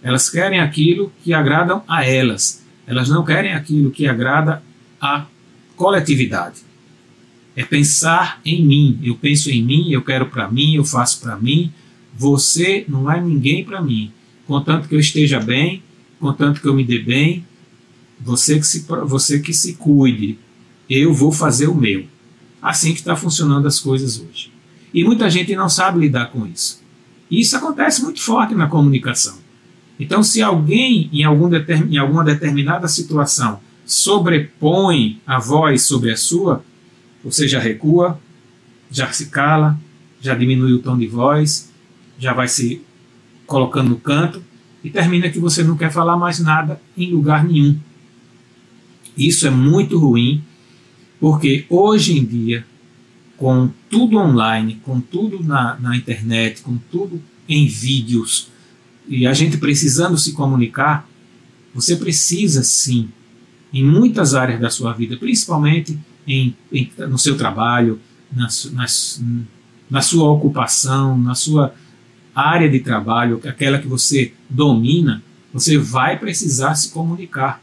Elas 0.03 0.29
querem 0.29 0.59
aquilo 0.59 1.11
que 1.23 1.33
agradam 1.33 1.83
a 1.87 2.05
elas. 2.05 2.63
Elas 2.85 3.07
não 3.07 3.23
querem 3.23 3.53
aquilo 3.53 3.91
que 3.91 4.07
agrada 4.07 4.61
à 4.99 5.25
coletividade. 5.81 6.59
É 7.55 7.65
pensar 7.65 8.39
em 8.45 8.63
mim. 8.63 8.99
Eu 9.03 9.15
penso 9.15 9.49
em 9.49 9.63
mim, 9.63 9.91
eu 9.91 10.03
quero 10.03 10.27
para 10.27 10.47
mim, 10.47 10.75
eu 10.75 10.85
faço 10.85 11.19
para 11.19 11.35
mim. 11.35 11.73
Você 12.13 12.85
não 12.87 13.11
é 13.11 13.19
ninguém 13.19 13.63
para 13.63 13.81
mim. 13.81 14.11
Contanto 14.45 14.87
que 14.87 14.93
eu 14.93 14.99
esteja 14.99 15.39
bem, 15.39 15.81
contanto 16.19 16.61
que 16.61 16.67
eu 16.67 16.75
me 16.75 16.83
dê 16.83 16.99
bem, 16.99 17.43
você 18.19 18.59
que 18.59 18.67
se, 18.67 18.85
você 19.07 19.39
que 19.39 19.53
se 19.53 19.73
cuide. 19.73 20.37
Eu 20.87 21.15
vou 21.15 21.31
fazer 21.31 21.67
o 21.67 21.73
meu. 21.73 22.05
Assim 22.61 22.93
que 22.93 22.99
está 22.99 23.15
funcionando 23.15 23.67
as 23.67 23.79
coisas 23.79 24.19
hoje. 24.19 24.51
E 24.93 25.03
muita 25.03 25.31
gente 25.31 25.55
não 25.55 25.67
sabe 25.67 25.99
lidar 25.99 26.27
com 26.27 26.45
isso. 26.45 26.79
E 27.29 27.39
isso 27.39 27.57
acontece 27.57 28.03
muito 28.03 28.21
forte 28.21 28.53
na 28.53 28.67
comunicação. 28.67 29.37
Então, 29.99 30.21
se 30.21 30.43
alguém, 30.43 31.09
em, 31.11 31.23
algum 31.23 31.49
em 31.89 31.97
alguma 31.97 32.23
determinada 32.23 32.87
situação, 32.87 33.59
sobrepõe 33.91 35.21
a 35.27 35.37
voz 35.37 35.83
sobre 35.83 36.11
a 36.11 36.17
sua, 36.17 36.63
você 37.23 37.47
já 37.47 37.59
recua, 37.59 38.19
já 38.89 39.11
se 39.11 39.27
cala, 39.27 39.77
já 40.21 40.33
diminui 40.33 40.73
o 40.73 40.79
tom 40.79 40.97
de 40.97 41.07
voz, 41.07 41.71
já 42.17 42.33
vai 42.33 42.47
se 42.47 42.81
colocando 43.45 43.89
no 43.89 43.97
canto 43.97 44.41
e 44.83 44.89
termina 44.89 45.29
que 45.29 45.39
você 45.39 45.63
não 45.63 45.75
quer 45.75 45.91
falar 45.91 46.15
mais 46.15 46.39
nada 46.39 46.81
em 46.97 47.11
lugar 47.11 47.43
nenhum. 47.43 47.77
Isso 49.17 49.45
é 49.45 49.49
muito 49.49 49.99
ruim, 49.99 50.41
porque 51.19 51.65
hoje 51.69 52.17
em 52.17 52.23
dia, 52.23 52.65
com 53.35 53.69
tudo 53.89 54.17
online, 54.17 54.79
com 54.83 55.01
tudo 55.01 55.43
na, 55.43 55.77
na 55.79 55.97
internet, 55.97 56.61
com 56.61 56.77
tudo 56.89 57.21
em 57.47 57.67
vídeos, 57.67 58.47
e 59.07 59.27
a 59.27 59.33
gente 59.33 59.57
precisando 59.57 60.17
se 60.17 60.31
comunicar, 60.31 61.07
você 61.73 61.95
precisa 61.97 62.63
sim, 62.63 63.09
em 63.73 63.83
muitas 63.83 64.33
áreas 64.35 64.59
da 64.59 64.69
sua 64.69 64.93
vida, 64.93 65.17
principalmente 65.17 65.97
em, 66.27 66.55
em, 66.71 66.91
no 66.97 67.17
seu 67.17 67.37
trabalho, 67.37 67.99
na, 68.31 68.47
nas, 68.73 69.23
na 69.89 70.01
sua 70.01 70.29
ocupação, 70.31 71.17
na 71.17 71.35
sua 71.35 71.73
área 72.35 72.69
de 72.69 72.79
trabalho, 72.79 73.41
aquela 73.45 73.79
que 73.79 73.87
você 73.87 74.33
domina, 74.49 75.21
você 75.53 75.77
vai 75.77 76.17
precisar 76.17 76.75
se 76.75 76.91
comunicar. 76.91 77.61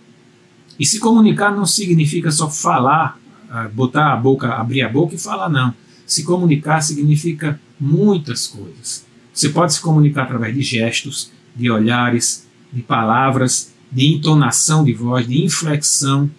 E 0.79 0.87
se 0.87 1.00
comunicar 1.00 1.55
não 1.55 1.67
significa 1.67 2.31
só 2.31 2.49
falar, 2.50 3.19
ah, 3.50 3.69
botar 3.69 4.12
a 4.12 4.17
boca, 4.17 4.53
abrir 4.55 4.83
a 4.83 4.88
boca 4.88 5.15
e 5.15 5.19
falar, 5.19 5.49
não. 5.49 5.75
Se 6.07 6.23
comunicar 6.23 6.81
significa 6.83 7.61
muitas 7.81 8.47
coisas. 8.47 9.07
Você 9.33 9.49
pode 9.49 9.75
se 9.75 9.81
comunicar 9.81 10.25
através 10.25 10.55
de 10.55 10.62
gestos, 10.62 11.31
de 11.55 11.71
olhares, 11.71 12.47
de 12.73 12.83
palavras, 12.83 13.73
de 13.90 14.07
entonação 14.07 14.85
de 14.85 14.92
voz, 14.92 15.26
de 15.26 15.42
inflexão. 15.45 16.30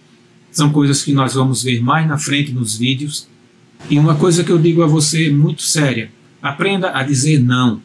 São 0.50 0.70
coisas 0.70 1.02
que 1.02 1.12
nós 1.12 1.34
vamos 1.34 1.62
ver 1.62 1.80
mais 1.80 2.06
na 2.08 2.18
frente 2.18 2.52
nos 2.52 2.76
vídeos. 2.76 3.28
E 3.88 3.98
uma 3.98 4.14
coisa 4.14 4.44
que 4.44 4.50
eu 4.50 4.58
digo 4.58 4.82
a 4.82 4.86
você 4.86 5.30
muito 5.30 5.62
séria: 5.62 6.10
aprenda 6.42 6.96
a 6.96 7.02
dizer 7.02 7.40
não. 7.40 7.80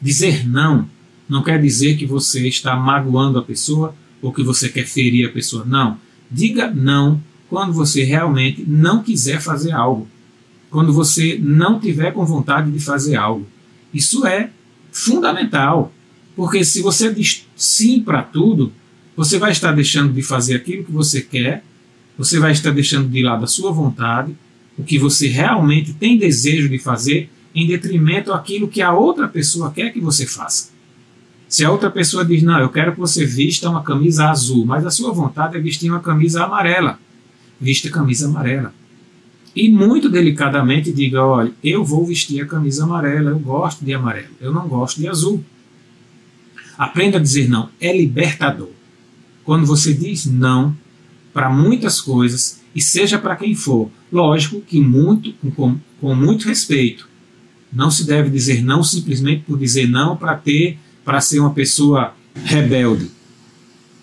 Dizer 0.00 0.48
não 0.48 0.88
não 1.32 1.42
quer 1.42 1.58
dizer 1.58 1.96
que 1.96 2.04
você 2.04 2.46
está 2.46 2.76
magoando 2.76 3.38
a 3.38 3.42
pessoa 3.42 3.94
ou 4.20 4.30
que 4.30 4.42
você 4.42 4.68
quer 4.68 4.86
ferir 4.86 5.26
a 5.26 5.32
pessoa. 5.32 5.64
Não. 5.64 5.96
Diga 6.30 6.70
não 6.70 7.22
quando 7.48 7.72
você 7.72 8.04
realmente 8.04 8.62
não 8.68 9.02
quiser 9.02 9.40
fazer 9.40 9.72
algo. 9.72 10.06
Quando 10.70 10.92
você 10.92 11.38
não 11.42 11.80
tiver 11.80 12.12
com 12.12 12.26
vontade 12.26 12.70
de 12.70 12.78
fazer 12.78 13.16
algo. 13.16 13.46
Isso 13.94 14.26
é 14.26 14.50
fundamental. 14.90 15.90
Porque 16.34 16.64
se 16.64 16.80
você 16.80 17.12
diz 17.12 17.46
sim 17.56 18.00
para 18.00 18.22
tudo, 18.22 18.72
você 19.16 19.38
vai 19.38 19.52
estar 19.52 19.72
deixando 19.72 20.12
de 20.12 20.22
fazer 20.22 20.56
aquilo 20.56 20.84
que 20.84 20.92
você 20.92 21.20
quer, 21.20 21.62
você 22.16 22.38
vai 22.38 22.52
estar 22.52 22.70
deixando 22.70 23.08
de 23.08 23.22
lado 23.22 23.44
a 23.44 23.48
sua 23.48 23.70
vontade, 23.70 24.34
o 24.78 24.82
que 24.82 24.98
você 24.98 25.28
realmente 25.28 25.92
tem 25.92 26.16
desejo 26.16 26.68
de 26.68 26.78
fazer, 26.78 27.30
em 27.54 27.66
detrimento 27.66 28.30
daquilo 28.30 28.68
que 28.68 28.80
a 28.80 28.92
outra 28.92 29.28
pessoa 29.28 29.70
quer 29.70 29.92
que 29.92 30.00
você 30.00 30.26
faça. 30.26 30.70
Se 31.48 31.64
a 31.64 31.70
outra 31.70 31.90
pessoa 31.90 32.24
diz, 32.24 32.42
não, 32.42 32.58
eu 32.58 32.70
quero 32.70 32.92
que 32.92 32.98
você 32.98 33.26
vista 33.26 33.68
uma 33.68 33.82
camisa 33.82 34.30
azul, 34.30 34.64
mas 34.64 34.86
a 34.86 34.90
sua 34.90 35.12
vontade 35.12 35.54
é 35.54 35.60
vestir 35.60 35.90
uma 35.90 36.00
camisa 36.00 36.44
amarela, 36.44 36.98
vista 37.60 37.90
camisa 37.90 38.26
amarela. 38.26 38.72
E 39.54 39.70
muito 39.70 40.08
delicadamente 40.08 40.90
diga, 40.90 41.22
olha, 41.22 41.52
eu 41.62 41.84
vou 41.84 42.06
vestir 42.06 42.40
a 42.40 42.46
camisa 42.46 42.84
amarela, 42.84 43.30
eu 43.30 43.38
gosto 43.38 43.84
de 43.84 43.92
amarelo, 43.92 44.32
eu 44.40 44.50
não 44.50 44.66
gosto 44.66 44.98
de 44.98 45.06
azul. 45.06 45.44
Aprenda 46.82 47.16
a 47.16 47.20
dizer 47.20 47.48
não, 47.48 47.68
é 47.80 47.96
libertador. 47.96 48.70
Quando 49.44 49.64
você 49.64 49.94
diz 49.94 50.26
não 50.26 50.76
para 51.32 51.48
muitas 51.48 52.00
coisas, 52.00 52.60
e 52.74 52.82
seja 52.82 53.20
para 53.20 53.36
quem 53.36 53.54
for, 53.54 53.88
lógico 54.10 54.60
que 54.60 54.80
muito, 54.80 55.32
com, 55.54 55.78
com 56.00 56.12
muito 56.12 56.48
respeito. 56.48 57.08
Não 57.72 57.88
se 57.88 58.04
deve 58.04 58.30
dizer 58.30 58.64
não 58.64 58.82
simplesmente 58.82 59.44
por 59.44 59.56
dizer 59.56 59.88
não 59.88 60.16
para 60.16 60.34
ter, 60.34 60.76
para 61.04 61.20
ser 61.20 61.38
uma 61.38 61.54
pessoa 61.54 62.16
rebelde. 62.44 63.12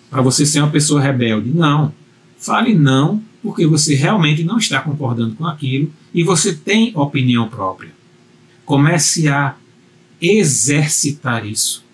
Para 0.08 0.22
você 0.22 0.46
ser 0.46 0.60
uma 0.60 0.70
pessoa 0.70 1.02
rebelde. 1.02 1.50
Não. 1.50 1.92
Fale 2.38 2.74
não 2.74 3.22
porque 3.42 3.66
você 3.66 3.94
realmente 3.94 4.42
não 4.42 4.56
está 4.56 4.80
concordando 4.80 5.34
com 5.34 5.46
aquilo 5.46 5.92
e 6.14 6.24
você 6.24 6.54
tem 6.54 6.92
opinião 6.96 7.46
própria. 7.46 7.92
Comece 8.64 9.28
a 9.28 9.54
exercitar 10.18 11.44
isso. 11.44 11.89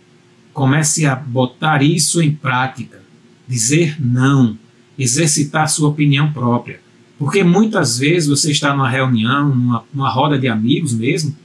Comece 0.57 1.05
a 1.05 1.15
botar 1.15 1.83
isso 1.83 2.23
em 2.23 2.35
prática. 2.35 3.03
Dizer 3.47 4.01
não. 4.01 4.57
Exercitar 4.99 5.69
sua 5.69 5.91
opinião 5.91 6.33
própria. 6.33 6.81
Porque 7.19 7.45
muitas 7.45 7.99
vezes 7.99 8.27
você 8.27 8.53
está 8.53 8.75
numa 8.75 8.89
reunião, 8.89 9.51
numa, 9.51 9.85
numa 9.93 10.09
roda 10.09 10.39
de 10.39 10.49
amigos 10.49 10.95
mesmo, 10.95 11.37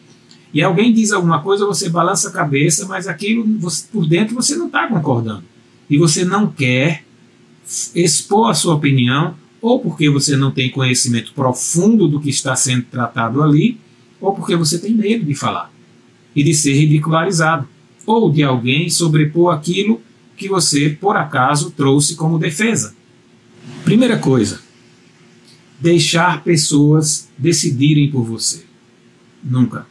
e 0.53 0.63
alguém 0.63 0.93
diz 0.93 1.11
alguma 1.11 1.41
coisa, 1.41 1.65
você 1.65 1.89
balança 1.89 2.29
a 2.29 2.31
cabeça, 2.31 2.87
mas 2.87 3.05
aquilo 3.05 3.45
você, 3.59 3.85
por 3.91 4.07
dentro 4.07 4.33
você 4.33 4.55
não 4.55 4.67
está 4.67 4.87
concordando. 4.87 5.43
E 5.89 5.97
você 5.97 6.23
não 6.23 6.47
quer 6.47 7.03
expor 7.93 8.49
a 8.49 8.53
sua 8.53 8.75
opinião, 8.75 9.35
ou 9.61 9.81
porque 9.81 10.09
você 10.09 10.37
não 10.37 10.51
tem 10.51 10.71
conhecimento 10.71 11.33
profundo 11.33 12.07
do 12.07 12.21
que 12.21 12.29
está 12.29 12.55
sendo 12.55 12.83
tratado 12.83 13.43
ali, 13.43 13.77
ou 14.21 14.33
porque 14.33 14.55
você 14.55 14.79
tem 14.79 14.93
medo 14.93 15.25
de 15.25 15.35
falar 15.35 15.69
e 16.33 16.41
de 16.45 16.53
ser 16.53 16.71
ridicularizado 16.75 17.67
ou 18.05 18.31
de 18.31 18.43
alguém 18.43 18.89
sobrepor 18.89 19.53
aquilo 19.53 20.01
que 20.35 20.47
você, 20.47 20.89
por 20.89 21.15
acaso, 21.15 21.71
trouxe 21.71 22.15
como 22.15 22.39
defesa. 22.39 22.95
Primeira 23.83 24.17
coisa, 24.17 24.59
deixar 25.79 26.43
pessoas 26.43 27.29
decidirem 27.37 28.09
por 28.09 28.23
você. 28.23 28.63
Nunca. 29.43 29.85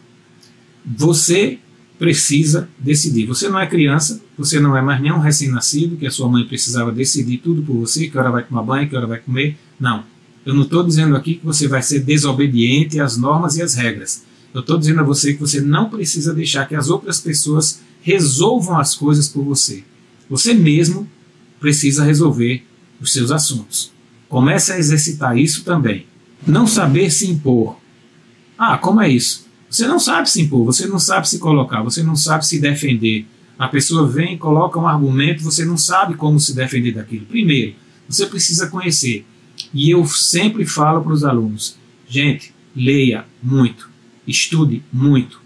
Você 0.85 1.59
precisa 1.99 2.69
decidir. 2.79 3.27
Você 3.27 3.49
não 3.49 3.61
é 3.61 3.67
criança, 3.67 4.23
você 4.37 4.59
não 4.59 4.77
é 4.77 4.81
mais 4.81 5.03
nem 5.03 5.13
um 5.13 5.19
recém-nascido, 5.19 5.97
que 5.97 6.07
a 6.07 6.11
sua 6.11 6.29
mãe 6.29 6.47
precisava 6.47 6.91
decidir 6.91 7.39
tudo 7.39 7.63
por 7.63 7.77
você, 7.77 8.09
que 8.09 8.17
hora 8.17 8.31
vai 8.31 8.43
tomar 8.43 8.63
banho, 8.63 8.89
que 8.89 8.97
hora 8.97 9.07
vai 9.07 9.19
comer. 9.19 9.57
Não. 9.79 10.05
Eu 10.47 10.55
não 10.55 10.63
estou 10.63 10.83
dizendo 10.83 11.15
aqui 11.15 11.35
que 11.35 11.45
você 11.45 11.69
vai 11.69 11.83
ser 11.83 12.01
desobediente 12.01 12.99
às 12.99 13.19
normas 13.19 13.57
e 13.57 13.63
às 13.63 13.75
regras. 13.75 14.25
Eu 14.55 14.63
estou 14.63 14.79
dizendo 14.79 15.01
a 15.01 15.05
você 15.05 15.35
que 15.35 15.41
você 15.41 15.61
não 15.61 15.91
precisa 15.91 16.33
deixar 16.33 16.67
que 16.67 16.75
as 16.75 16.89
outras 16.89 17.21
pessoas 17.21 17.83
resolvam 18.03 18.79
as 18.79 18.95
coisas 18.95 19.29
por 19.29 19.45
você. 19.45 19.85
Você 20.29 20.55
mesmo 20.55 21.09
precisa 21.59 22.05
resolver 22.05 22.65
os 23.01 23.13
seus 23.13 23.31
assuntos. 23.31 23.93
Comece 24.29 24.73
a 24.73 24.79
exercitar 24.79 25.37
isso 25.37 25.65
também. 25.65 26.07
Não 26.47 26.67
saber 26.67 27.11
se 27.11 27.29
impor. 27.29 27.77
Ah, 28.57 28.79
como 28.79 29.01
é 29.01 29.09
isso? 29.09 29.49
Você 29.69 29.87
não 29.87 30.01
sabe 30.01 30.29
se 30.29 30.41
impor, 30.41 30.65
você 30.65 30.87
não 30.87 30.99
sabe 30.99 31.29
se 31.29 31.39
colocar, 31.39 31.83
você 31.83 32.03
não 32.03 32.17
sabe 32.17 32.47
se 32.47 32.59
defender. 32.59 33.27
A 33.59 33.69
pessoa 33.69 34.09
vem, 34.09 34.39
coloca 34.39 34.79
um 34.79 34.89
argumento, 34.89 35.43
você 35.43 35.65
não 35.65 35.77
sabe 35.77 36.15
como 36.15 36.41
se 36.41 36.55
defender 36.55 36.93
daquilo. 36.93 37.27
Primeiro, 37.27 37.75
você 38.09 38.27
precisa 38.27 38.69
conhecer. 38.69 39.25
E 39.73 39.91
eu 39.91 40.05
sempre 40.07 40.65
falo 40.65 41.03
para 41.03 41.13
os 41.13 41.25
alunos: 41.25 41.77
gente, 42.09 42.55
leia 42.75 43.25
muito, 43.43 43.89
estude 44.27 44.83
muito, 44.93 45.41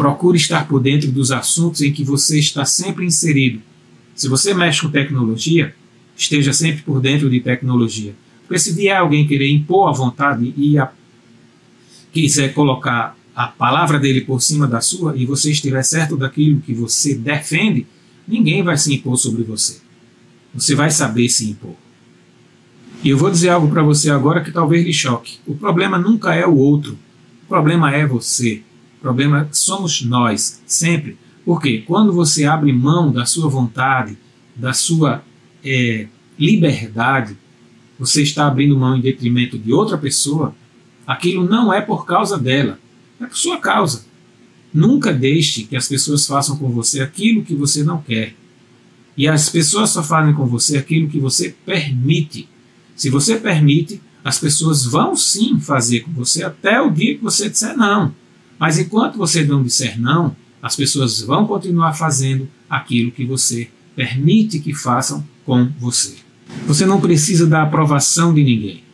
Procure 0.00 0.38
estar 0.38 0.66
por 0.66 0.80
dentro 0.80 1.12
dos 1.12 1.30
assuntos 1.30 1.82
em 1.82 1.92
que 1.92 2.02
você 2.02 2.38
está 2.38 2.64
sempre 2.64 3.04
inserido. 3.04 3.60
Se 4.14 4.28
você 4.28 4.54
mexe 4.54 4.80
com 4.80 4.88
tecnologia, 4.88 5.74
esteja 6.16 6.54
sempre 6.54 6.80
por 6.80 7.02
dentro 7.02 7.28
de 7.28 7.38
tecnologia. 7.38 8.14
Porque 8.48 8.58
se 8.58 8.72
vier 8.72 8.96
alguém 8.96 9.26
querer 9.26 9.50
impor 9.50 9.90
a 9.90 9.92
vontade 9.92 10.54
e 10.56 10.78
a, 10.78 10.90
quiser 12.14 12.54
colocar 12.54 13.14
a 13.36 13.46
palavra 13.46 13.98
dele 13.98 14.22
por 14.22 14.40
cima 14.40 14.66
da 14.66 14.80
sua 14.80 15.14
e 15.18 15.26
você 15.26 15.50
estiver 15.50 15.82
certo 15.82 16.16
daquilo 16.16 16.62
que 16.62 16.72
você 16.72 17.14
defende, 17.14 17.86
ninguém 18.26 18.62
vai 18.62 18.78
se 18.78 18.94
impor 18.94 19.18
sobre 19.18 19.42
você. 19.42 19.80
Você 20.54 20.74
vai 20.74 20.90
saber 20.90 21.28
se 21.28 21.50
impor. 21.50 21.74
E 23.04 23.10
eu 23.10 23.18
vou 23.18 23.30
dizer 23.30 23.50
algo 23.50 23.68
para 23.68 23.82
você 23.82 24.10
agora 24.10 24.42
que 24.42 24.50
talvez 24.50 24.82
lhe 24.82 24.94
choque. 24.94 25.38
O 25.46 25.54
problema 25.54 25.98
nunca 25.98 26.34
é 26.34 26.46
o 26.46 26.56
outro. 26.56 26.98
O 27.44 27.48
problema 27.50 27.94
é 27.94 28.06
você. 28.06 28.62
O 29.00 29.02
problema 29.02 29.48
somos 29.50 30.02
nós, 30.02 30.62
sempre. 30.66 31.16
Porque 31.42 31.78
quando 31.78 32.12
você 32.12 32.44
abre 32.44 32.70
mão 32.70 33.10
da 33.10 33.24
sua 33.24 33.48
vontade, 33.48 34.18
da 34.54 34.74
sua 34.74 35.24
é, 35.64 36.06
liberdade, 36.38 37.34
você 37.98 38.22
está 38.22 38.46
abrindo 38.46 38.78
mão 38.78 38.96
em 38.96 39.00
detrimento 39.00 39.58
de 39.58 39.72
outra 39.72 39.96
pessoa, 39.96 40.54
aquilo 41.06 41.48
não 41.48 41.72
é 41.72 41.80
por 41.80 42.04
causa 42.04 42.38
dela, 42.38 42.78
é 43.18 43.24
por 43.24 43.36
sua 43.36 43.58
causa. 43.58 44.04
Nunca 44.72 45.12
deixe 45.12 45.64
que 45.64 45.76
as 45.76 45.88
pessoas 45.88 46.26
façam 46.26 46.56
com 46.58 46.68
você 46.68 47.00
aquilo 47.00 47.42
que 47.42 47.54
você 47.54 47.82
não 47.82 48.02
quer. 48.02 48.34
E 49.16 49.26
as 49.26 49.48
pessoas 49.48 49.90
só 49.90 50.02
fazem 50.02 50.34
com 50.34 50.46
você 50.46 50.76
aquilo 50.76 51.08
que 51.08 51.18
você 51.18 51.54
permite. 51.64 52.48
Se 52.94 53.08
você 53.08 53.36
permite, 53.36 54.00
as 54.22 54.38
pessoas 54.38 54.84
vão 54.84 55.16
sim 55.16 55.58
fazer 55.58 56.00
com 56.00 56.12
você 56.12 56.44
até 56.44 56.80
o 56.80 56.90
dia 56.90 57.16
que 57.16 57.22
você 57.22 57.48
disser 57.48 57.76
não. 57.76 58.14
Mas 58.60 58.78
enquanto 58.78 59.16
você 59.16 59.42
não 59.42 59.62
disser 59.62 59.98
não, 59.98 60.36
as 60.62 60.76
pessoas 60.76 61.22
vão 61.22 61.46
continuar 61.46 61.94
fazendo 61.94 62.46
aquilo 62.68 63.10
que 63.10 63.24
você 63.24 63.70
permite 63.96 64.58
que 64.58 64.74
façam 64.74 65.26
com 65.46 65.66
você. 65.78 66.16
Você 66.66 66.84
não 66.84 67.00
precisa 67.00 67.46
da 67.46 67.62
aprovação 67.62 68.34
de 68.34 68.44
ninguém. 68.44 68.84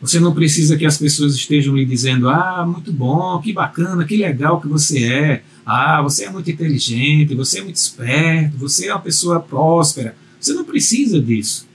Você 0.00 0.20
não 0.20 0.32
precisa 0.32 0.76
que 0.76 0.86
as 0.86 0.96
pessoas 0.96 1.34
estejam 1.34 1.74
lhe 1.74 1.84
dizendo: 1.84 2.28
ah, 2.28 2.64
muito 2.64 2.92
bom, 2.92 3.40
que 3.40 3.52
bacana, 3.52 4.04
que 4.04 4.16
legal 4.16 4.60
que 4.60 4.68
você 4.68 5.04
é. 5.04 5.42
Ah, 5.66 6.00
você 6.02 6.26
é 6.26 6.30
muito 6.30 6.50
inteligente, 6.50 7.34
você 7.34 7.58
é 7.58 7.62
muito 7.62 7.76
esperto, 7.76 8.56
você 8.58 8.88
é 8.88 8.94
uma 8.94 9.00
pessoa 9.00 9.40
próspera. 9.40 10.14
Você 10.38 10.52
não 10.52 10.64
precisa 10.64 11.20
disso. 11.20 11.66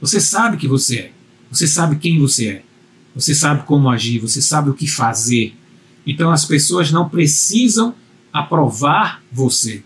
Você 0.00 0.20
sabe 0.20 0.56
que 0.56 0.68
você 0.68 0.96
é. 0.96 1.12
Você 1.50 1.66
sabe 1.66 1.96
quem 1.96 2.20
você 2.20 2.48
é. 2.48 2.62
Você 3.14 3.34
sabe 3.34 3.64
como 3.64 3.88
agir, 3.88 4.18
você 4.18 4.40
sabe 4.40 4.70
o 4.70 4.74
que 4.74 4.86
fazer. 4.86 5.54
Então 6.06 6.30
as 6.30 6.44
pessoas 6.44 6.90
não 6.90 7.08
precisam 7.08 7.94
aprovar 8.32 9.22
você. 9.30 9.82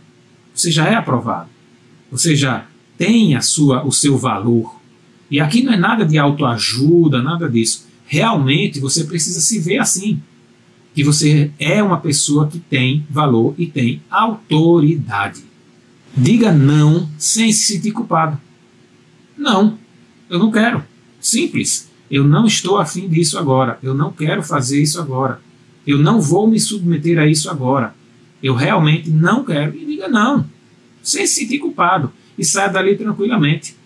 Você 0.55 0.71
já 0.71 0.87
é 0.87 0.95
aprovado. 0.95 1.49
Você 2.11 2.37
já 2.37 2.67
tem 2.97 3.35
a 3.35 3.41
sua, 3.41 3.85
o 3.85 3.91
seu 3.91 4.17
valor. 4.17 4.81
E 5.31 5.41
aqui 5.41 5.63
não 5.63 5.73
é 5.73 5.77
nada 5.77 6.05
de 6.05 6.17
autoajuda, 6.19 7.23
nada 7.23 7.49
disso. 7.49 7.87
Realmente 8.07 8.79
você 8.79 9.05
precisa 9.05 9.41
se 9.41 9.59
ver 9.59 9.79
assim. 9.79 10.21
Que 10.95 11.03
você 11.03 11.51
é 11.59 11.83
uma 11.83 11.99
pessoa 11.99 12.47
que 12.47 12.61
tem 12.61 13.05
valor 13.11 13.55
e 13.59 13.67
tem 13.67 14.01
autoridade. 14.09 15.43
Diga 16.17 16.53
não 16.53 17.09
sem 17.19 17.51
se 17.53 17.75
sentir 17.75 17.91
culpado. 17.91 18.39
Não, 19.37 19.77
eu 20.31 20.39
não 20.39 20.53
quero. 20.53 20.85
Simples. 21.21 21.91
Eu 22.09 22.23
não 22.23 22.47
estou 22.47 22.79
afim 22.79 23.09
disso 23.09 23.37
agora. 23.37 23.79
Eu 23.83 23.95
não 23.95 24.13
quero 24.13 24.43
fazer 24.43 24.81
isso 24.81 25.01
agora. 25.01 25.41
Eu 25.87 25.99
não 25.99 26.21
vou 26.21 26.49
me 26.49 26.59
submeter 26.59 27.19
a 27.19 27.27
isso 27.27 27.51
agora. 27.51 27.95
Eu 28.43 28.55
realmente 28.55 29.11
não 29.11 29.45
quero. 29.45 29.77
E 29.77 29.85
diga 29.85 30.09
não, 30.09 30.47
sem 31.03 31.27
se 31.27 31.41
sentir 31.41 31.59
culpado. 31.59 32.13
E 32.37 32.45
saia 32.45 32.69
dali 32.69 32.97
tranquilamente. 32.97 33.77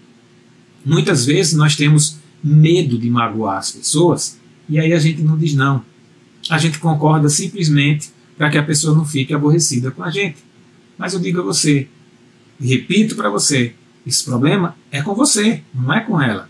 Muitas 0.85 1.27
vezes 1.27 1.55
nós 1.55 1.77
temos 1.77 2.19
medo 2.43 2.99
de 2.99 3.11
magoar 3.11 3.59
as 3.59 3.73
pessoas 3.73 4.39
e 4.69 4.79
aí 4.79 4.93
a 4.93 4.99
gente 4.99 5.23
não 5.23 5.37
diz 5.37 5.55
não. 5.55 5.83
A 6.49 6.59
gente 6.59 6.79
concorda 6.79 7.29
simplesmente 7.29 8.11
para 8.37 8.51
que 8.51 8.59
a 8.59 8.63
pessoa 8.63 8.97
não 8.97 9.05
fique 9.05 9.35
aborrecida 9.35 9.91
com 9.91 10.03
a 10.03 10.11
gente. 10.11 10.39
Mas 10.97 11.15
eu 11.15 11.21
digo 11.21 11.41
a 11.41 11.45
você, 11.45 11.89
repito 12.61 13.17
para 13.17 13.29
você, 13.29 13.75
esse 14.07 14.25
problema 14.25 14.77
é 14.91 15.03
com 15.03 15.15
você, 15.15 15.63
não 15.75 15.93
é 15.93 16.01
com 16.01 16.21
ela. 16.21 16.49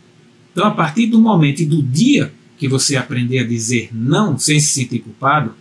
Então, 0.53 0.67
a 0.67 0.71
partir 0.71 1.07
do 1.07 1.21
momento 1.21 1.61
e 1.61 1.67
do 1.67 1.83
dia 1.83 2.33
que 2.59 2.69
você 2.69 2.97
aprender 2.97 3.39
a 3.39 3.47
dizer 3.47 3.91
não 3.93 4.39
sem 4.39 4.59
se 4.59 4.69
sentir 4.69 5.01
culpado, 5.01 5.55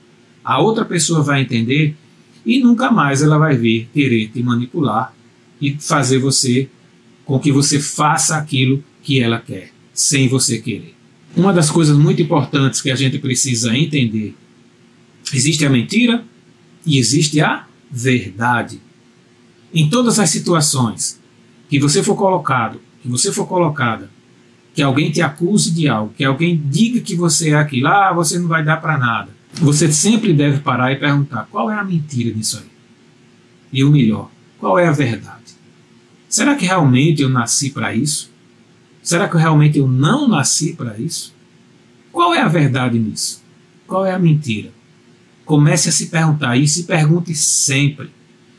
a 0.43 0.61
outra 0.61 0.83
pessoa 0.83 1.21
vai 1.21 1.41
entender 1.41 1.95
e 2.45 2.59
nunca 2.59 2.89
mais 2.89 3.21
ela 3.21 3.37
vai 3.37 3.55
vir 3.55 3.89
querer 3.93 4.29
te 4.29 4.41
manipular 4.41 5.13
e 5.61 5.75
fazer 5.79 6.19
você 6.19 6.69
com 7.25 7.39
que 7.39 7.51
você 7.51 7.79
faça 7.79 8.37
aquilo 8.37 8.83
que 9.03 9.19
ela 9.19 9.39
quer, 9.39 9.71
sem 9.93 10.27
você 10.27 10.57
querer. 10.57 10.95
Uma 11.35 11.53
das 11.53 11.69
coisas 11.69 11.97
muito 11.97 12.21
importantes 12.21 12.81
que 12.81 12.89
a 12.89 12.95
gente 12.95 13.19
precisa 13.19 13.77
entender: 13.77 14.33
existe 15.33 15.65
a 15.65 15.69
mentira 15.69 16.23
e 16.85 16.97
existe 16.97 17.41
a 17.41 17.67
verdade. 17.91 18.81
Em 19.73 19.89
todas 19.89 20.17
as 20.17 20.29
situações 20.29 21.21
que 21.69 21.79
você 21.79 22.01
for 22.01 22.15
colocado, 22.15 22.79
que 23.01 23.09
você 23.09 23.31
for 23.31 23.45
colocada, 23.45 24.09
que 24.77 24.83
alguém 24.83 25.09
te 25.09 25.23
acuse 25.23 25.71
de 25.71 25.87
algo, 25.87 26.13
que 26.15 26.23
alguém 26.23 26.55
diga 26.69 27.01
que 27.01 27.15
você 27.15 27.49
é 27.49 27.55
aquilo, 27.55 27.87
ah, 27.87 28.13
você 28.13 28.37
não 28.37 28.47
vai 28.47 28.63
dar 28.63 28.77
para 28.77 28.95
nada. 28.95 29.29
Você 29.53 29.91
sempre 29.91 30.33
deve 30.33 30.59
parar 30.59 30.91
e 30.91 30.97
perguntar: 30.97 31.47
qual 31.49 31.71
é 31.71 31.73
a 31.75 31.83
mentira 31.83 32.31
nisso 32.31 32.59
aí? 32.59 32.69
E 33.73 33.83
o 33.83 33.89
melhor, 33.89 34.29
qual 34.59 34.77
é 34.77 34.85
a 34.85 34.91
verdade? 34.91 35.55
Será 36.29 36.53
que 36.53 36.63
realmente 36.63 37.23
eu 37.23 37.29
nasci 37.29 37.71
para 37.71 37.95
isso? 37.95 38.31
Será 39.01 39.27
que 39.27 39.35
realmente 39.35 39.79
eu 39.79 39.87
não 39.87 40.27
nasci 40.27 40.73
para 40.73 40.95
isso? 40.99 41.33
Qual 42.11 42.35
é 42.35 42.41
a 42.41 42.47
verdade 42.47 42.99
nisso? 42.99 43.41
Qual 43.87 44.05
é 44.05 44.11
a 44.11 44.19
mentira? 44.19 44.69
Comece 45.43 45.89
a 45.89 45.91
se 45.91 46.05
perguntar 46.05 46.55
e 46.55 46.67
se 46.67 46.83
pergunte 46.83 47.33
sempre. 47.33 48.11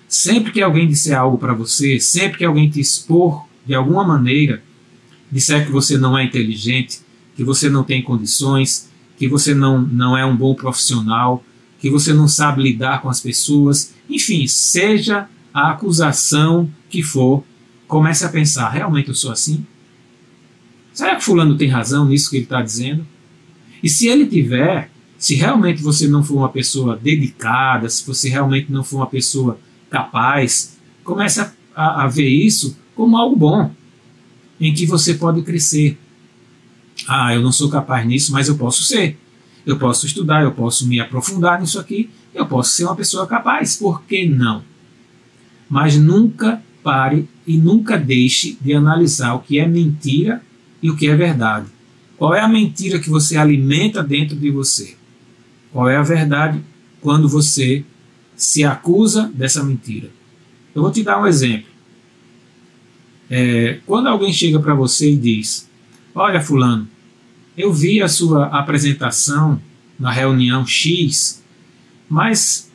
Sempre 0.08 0.50
que 0.50 0.62
alguém 0.62 0.88
disser 0.88 1.16
algo 1.16 1.38
para 1.38 1.54
você, 1.54 2.00
sempre 2.00 2.38
que 2.38 2.44
alguém 2.44 2.68
te 2.68 2.80
expor 2.80 3.46
de 3.64 3.72
alguma 3.72 4.02
maneira, 4.02 4.64
disser 5.30 5.66
que 5.66 5.72
você 5.72 5.98
não 5.98 6.16
é 6.16 6.24
inteligente, 6.24 7.00
que 7.36 7.44
você 7.44 7.68
não 7.68 7.84
tem 7.84 8.02
condições, 8.02 8.88
que 9.16 9.28
você 9.28 9.54
não, 9.54 9.80
não 9.80 10.16
é 10.16 10.24
um 10.24 10.36
bom 10.36 10.54
profissional, 10.54 11.44
que 11.78 11.90
você 11.90 12.12
não 12.12 12.26
sabe 12.26 12.62
lidar 12.62 13.02
com 13.02 13.08
as 13.08 13.20
pessoas, 13.20 13.94
enfim, 14.08 14.46
seja 14.46 15.28
a 15.52 15.70
acusação 15.70 16.68
que 16.88 17.02
for, 17.02 17.44
comece 17.86 18.24
a 18.24 18.28
pensar: 18.28 18.68
realmente 18.68 19.08
eu 19.08 19.14
sou 19.14 19.30
assim? 19.30 19.64
Será 20.92 21.14
que 21.14 21.24
Fulano 21.24 21.56
tem 21.56 21.68
razão 21.68 22.04
nisso 22.04 22.30
que 22.30 22.36
ele 22.36 22.44
está 22.44 22.60
dizendo? 22.60 23.06
E 23.82 23.88
se 23.88 24.08
ele 24.08 24.26
tiver, 24.26 24.90
se 25.16 25.34
realmente 25.36 25.82
você 25.82 26.08
não 26.08 26.24
for 26.24 26.36
uma 26.36 26.48
pessoa 26.48 26.96
dedicada, 26.96 27.88
se 27.88 28.04
você 28.04 28.28
realmente 28.28 28.72
não 28.72 28.82
for 28.82 28.96
uma 28.96 29.06
pessoa 29.06 29.58
capaz, 29.88 30.76
comece 31.04 31.40
a, 31.40 31.52
a, 31.74 32.04
a 32.04 32.06
ver 32.08 32.28
isso 32.28 32.76
como 32.96 33.16
algo 33.16 33.36
bom, 33.36 33.70
em 34.60 34.72
que 34.74 34.86
você 34.86 35.14
pode 35.14 35.42
crescer. 35.42 35.98
Ah, 37.06 37.34
eu 37.34 37.42
não 37.42 37.52
sou 37.52 37.68
capaz 37.68 38.06
nisso, 38.06 38.32
mas 38.32 38.48
eu 38.48 38.56
posso 38.56 38.82
ser. 38.84 39.16
Eu 39.64 39.78
posso 39.78 40.06
estudar, 40.06 40.42
eu 40.42 40.52
posso 40.52 40.86
me 40.86 41.00
aprofundar 41.00 41.60
nisso 41.60 41.78
aqui, 41.78 42.10
eu 42.34 42.46
posso 42.46 42.72
ser 42.72 42.84
uma 42.84 42.96
pessoa 42.96 43.26
capaz. 43.26 43.76
Por 43.76 44.02
que 44.02 44.26
não? 44.26 44.62
Mas 45.68 45.96
nunca 45.96 46.62
pare 46.82 47.28
e 47.46 47.58
nunca 47.58 47.98
deixe 47.98 48.56
de 48.60 48.72
analisar 48.72 49.34
o 49.34 49.40
que 49.40 49.58
é 49.58 49.66
mentira 49.66 50.42
e 50.82 50.90
o 50.90 50.96
que 50.96 51.08
é 51.08 51.14
verdade. 51.14 51.66
Qual 52.16 52.34
é 52.34 52.40
a 52.40 52.48
mentira 52.48 52.98
que 52.98 53.10
você 53.10 53.36
alimenta 53.36 54.02
dentro 54.02 54.36
de 54.36 54.50
você? 54.50 54.96
Qual 55.72 55.88
é 55.88 55.96
a 55.96 56.02
verdade 56.02 56.60
quando 57.00 57.28
você 57.28 57.84
se 58.34 58.64
acusa 58.64 59.30
dessa 59.34 59.62
mentira? 59.62 60.10
Eu 60.74 60.82
vou 60.82 60.90
te 60.90 61.02
dar 61.02 61.20
um 61.20 61.26
exemplo. 61.26 61.67
É, 63.30 63.80
quando 63.86 64.08
alguém 64.08 64.32
chega 64.32 64.58
para 64.58 64.74
você 64.74 65.12
e 65.12 65.16
diz: 65.16 65.68
Olha, 66.14 66.40
Fulano, 66.40 66.88
eu 67.56 67.72
vi 67.72 68.02
a 68.02 68.08
sua 68.08 68.46
apresentação 68.46 69.60
na 69.98 70.10
reunião 70.10 70.66
X, 70.66 71.42
mas 72.08 72.70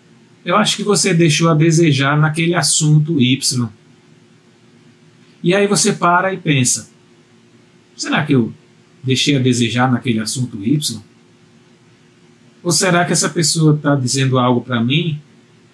eu 0.46 0.56
acho 0.56 0.76
que 0.76 0.84
você 0.84 1.14
deixou 1.14 1.50
a 1.50 1.54
desejar 1.54 2.18
naquele 2.18 2.54
assunto 2.54 3.20
Y. 3.20 3.70
E 5.42 5.54
aí 5.54 5.68
você 5.68 5.94
para 5.94 6.34
e 6.34 6.38
pensa: 6.38 6.90
será 7.96 8.26
que 8.26 8.34
eu 8.34 8.54
deixei 9.04 9.36
a 9.36 9.40
desejar 9.40 9.92
naquele 9.92 10.20
assunto 10.20 10.64
Y? 10.64 11.02
Ou 12.62 12.72
será 12.72 13.04
que 13.04 13.12
essa 13.12 13.30
pessoa 13.30 13.76
está 13.76 13.96
dizendo 13.96 14.38
algo 14.38 14.62
para 14.62 14.82
mim 14.82 15.20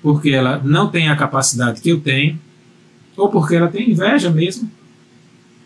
porque 0.01 0.29
ela 0.29 0.61
não 0.63 0.89
tem 0.89 1.09
a 1.09 1.15
capacidade 1.15 1.81
que 1.81 1.89
eu 1.89 1.99
tenho, 1.99 2.39
ou 3.19 3.29
porque 3.29 3.55
ela 3.55 3.67
tem 3.67 3.91
inveja 3.91 4.29
mesmo, 4.29 4.71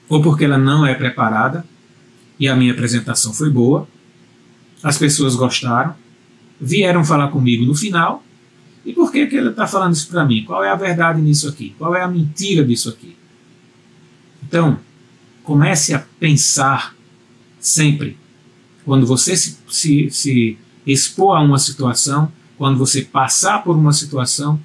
ou 0.10 0.22
porque 0.22 0.44
ela 0.46 0.58
não 0.58 0.86
é 0.86 0.96
preparada 0.96 1.64
e 2.40 2.48
a 2.48 2.56
minha 2.56 2.74
apresentação 2.74 3.32
foi 3.32 3.50
boa, 3.50 3.88
as 4.82 4.98
pessoas 4.98 5.36
gostaram, 5.36 5.96
vieram 6.60 7.06
falar 7.06 7.28
comigo 7.30 7.64
no 7.64 7.76
final, 7.76 8.24
e 8.84 8.92
por 8.92 9.12
que, 9.12 9.28
que 9.28 9.38
ela 9.38 9.52
está 9.52 9.68
falando 9.68 9.94
isso 9.94 10.10
para 10.10 10.26
mim? 10.26 10.44
Qual 10.44 10.64
é 10.64 10.70
a 10.70 10.76
verdade 10.76 11.22
nisso 11.22 11.48
aqui? 11.48 11.74
Qual 11.78 11.96
é 11.96 12.02
a 12.02 12.08
mentira 12.08 12.66
disso 12.66 12.90
aqui? 12.90 13.16
Então, 14.46 14.80
comece 15.44 15.94
a 15.94 16.00
pensar 16.20 16.96
sempre, 17.60 18.18
quando 18.84 19.06
você 19.06 19.38
se, 19.38 19.58
se, 19.70 20.10
se 20.10 20.58
expor 20.86 21.38
a 21.38 21.42
uma 21.42 21.60
situação, 21.60 22.32
quando 22.58 22.78
você 22.78 23.04
passar 23.04 23.64
por 23.64 23.76
uma 23.78 23.94
situação, 23.94 24.60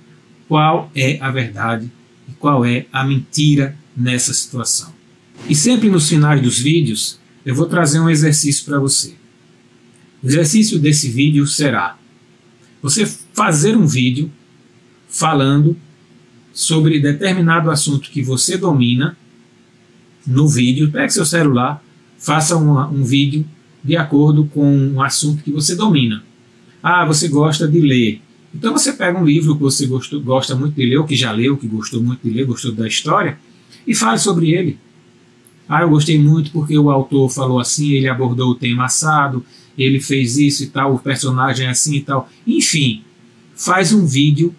qual 0.49 0.91
é 0.95 1.19
a 1.21 1.31
verdade 1.31 1.93
e 2.29 2.33
qual 2.33 2.65
é 2.65 2.87
a 2.93 3.05
mentira 3.05 3.77
nessa 3.97 4.33
situação. 4.33 4.93
E 5.49 5.55
sempre 5.55 5.89
nos 5.89 6.09
finais 6.09 6.43
dos 6.43 6.59
vídeos, 6.59 7.19
eu 7.45 7.55
vou 7.55 7.67
trazer 7.67 8.01
um 8.01 8.11
exercício 8.11 8.65
para 8.65 8.79
você. 8.79 9.15
O 10.23 10.27
exercício 10.27 10.79
desse 10.79 11.09
vídeo 11.09 11.47
será 11.47 11.97
você 12.83 13.07
fazer 13.33 13.77
um 13.77 13.87
vídeo 13.87 14.31
falando 15.09 15.77
sobre 16.53 17.01
determinado 17.01 17.71
assunto 17.71 18.11
que 18.11 18.23
você 18.23 18.57
domina 18.57 19.17
no 20.27 20.49
vídeo. 20.49 20.91
Pegue 20.91 21.13
seu 21.13 21.25
celular, 21.25 21.83
faça 22.19 22.57
um, 22.57 22.79
um 22.93 23.05
vídeo 23.05 23.47
de 23.83 23.97
acordo 23.97 24.45
com 24.47 24.77
um 24.77 25.01
assunto 25.01 25.43
que 25.43 25.53
você 25.53 25.75
domina. 25.75 26.23
Ah, 26.83 27.05
você 27.05 27.29
gosta 27.29 27.67
de 27.67 27.81
ler. 27.81 28.21
Então 28.55 28.73
você 28.73 28.93
pega 28.93 29.19
um 29.19 29.25
livro 29.25 29.55
que 29.55 29.63
você 29.63 29.87
gostou, 29.87 30.21
gosta 30.21 30.55
muito 30.57 30.75
de 30.75 30.85
ler, 30.85 30.99
ou 30.99 31.05
que 31.05 31.15
já 31.15 31.31
leu, 31.33 31.57
que 31.57 31.67
gostou 31.67 32.03
muito 32.03 32.21
de 32.23 32.31
ler, 32.31 32.47
gostou 32.47 32.73
da 32.73 32.87
história, 32.87 33.39
e 33.87 33.95
fale 33.95 34.19
sobre 34.19 34.51
ele. 34.51 34.79
Ah, 35.69 35.83
eu 35.83 35.91
gostei 35.91 36.19
muito 36.19 36.51
porque 36.51 36.79
o 36.79 36.91
autor 36.91 37.29
falou 37.29 37.61
assim, 37.61 37.93
ele 37.93 38.09
abordou 38.09 38.51
o 38.51 38.55
tema 38.55 38.87
assado, 38.87 39.45
ele 39.77 40.01
fez 40.01 40.39
isso 40.39 40.65
e 40.65 40.67
tal, 40.67 40.95
o 40.95 40.99
personagem 40.99 41.67
é 41.67 41.71
assim 41.71 41.97
e 41.97 42.01
tal. 42.01 42.29
Enfim, 42.47 43.03
faz 43.55 43.93
um 43.93 44.07
vídeo 44.07 44.55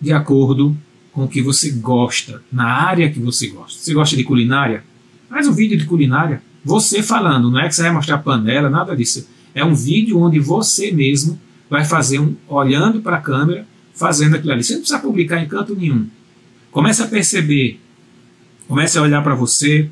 de 0.00 0.12
acordo 0.12 0.76
com 1.12 1.24
o 1.24 1.28
que 1.28 1.42
você 1.42 1.70
gosta, 1.70 2.42
na 2.50 2.64
área 2.64 3.10
que 3.10 3.18
você 3.18 3.48
gosta. 3.48 3.78
Você 3.78 3.92
gosta 3.92 4.16
de 4.16 4.24
culinária? 4.24 4.84
Faz 5.28 5.46
um 5.48 5.52
vídeo 5.52 5.76
de 5.76 5.84
culinária. 5.84 6.42
Você 6.64 7.02
falando, 7.02 7.50
não 7.50 7.58
é 7.58 7.68
que 7.68 7.74
você 7.74 7.82
vai 7.82 7.92
mostrar 7.92 8.18
panela, 8.18 8.70
nada 8.70 8.96
disso. 8.96 9.28
É 9.54 9.64
um 9.64 9.74
vídeo 9.74 10.18
onde 10.18 10.38
você 10.38 10.90
mesmo 10.92 11.38
vai 11.72 11.86
fazer 11.86 12.18
um, 12.18 12.36
olhando 12.46 13.00
para 13.00 13.16
a 13.16 13.20
câmera, 13.20 13.66
fazendo 13.94 14.36
aquilo 14.36 14.52
ali. 14.52 14.62
Você 14.62 14.74
não 14.74 14.80
precisa 14.80 15.00
publicar 15.00 15.42
em 15.42 15.48
canto 15.48 15.74
nenhum. 15.74 16.06
Comece 16.70 17.02
a 17.02 17.06
perceber, 17.06 17.80
comece 18.68 18.98
a 18.98 19.00
olhar 19.00 19.22
para 19.22 19.34
você, 19.34 19.88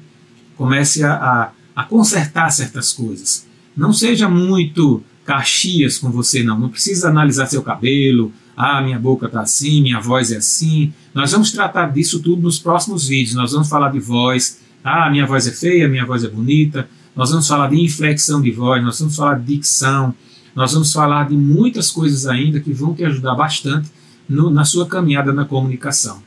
comece 0.58 1.02
a, 1.02 1.14
a, 1.14 1.50
a 1.74 1.84
consertar 1.84 2.50
certas 2.50 2.92
coisas. 2.92 3.46
Não 3.74 3.94
seja 3.94 4.28
muito 4.28 5.02
caxias 5.24 5.96
com 5.96 6.10
você, 6.10 6.42
não. 6.42 6.60
Não 6.60 6.68
precisa 6.68 7.08
analisar 7.08 7.46
seu 7.46 7.62
cabelo, 7.62 8.30
ah, 8.54 8.82
minha 8.82 8.98
boca 8.98 9.24
está 9.24 9.40
assim, 9.40 9.80
minha 9.80 10.00
voz 10.00 10.30
é 10.32 10.36
assim. 10.36 10.92
Nós 11.14 11.32
vamos 11.32 11.50
tratar 11.50 11.86
disso 11.86 12.20
tudo 12.20 12.42
nos 12.42 12.58
próximos 12.58 13.08
vídeos. 13.08 13.34
Nós 13.34 13.52
vamos 13.52 13.70
falar 13.70 13.90
de 13.90 14.00
voz. 14.00 14.60
Ah, 14.84 15.08
minha 15.08 15.24
voz 15.24 15.46
é 15.46 15.50
feia, 15.50 15.88
minha 15.88 16.04
voz 16.04 16.24
é 16.24 16.28
bonita. 16.28 16.86
Nós 17.16 17.30
vamos 17.30 17.48
falar 17.48 17.70
de 17.70 17.80
inflexão 17.82 18.42
de 18.42 18.50
voz, 18.50 18.82
nós 18.82 19.00
vamos 19.00 19.16
falar 19.16 19.38
de 19.38 19.54
dicção, 19.54 20.14
nós 20.54 20.72
vamos 20.72 20.92
falar 20.92 21.28
de 21.28 21.36
muitas 21.36 21.90
coisas 21.90 22.26
ainda 22.26 22.60
que 22.60 22.72
vão 22.72 22.94
te 22.94 23.04
ajudar 23.04 23.34
bastante 23.34 23.90
no, 24.28 24.50
na 24.50 24.64
sua 24.64 24.86
caminhada 24.86 25.32
na 25.32 25.44
comunicação. 25.44 26.22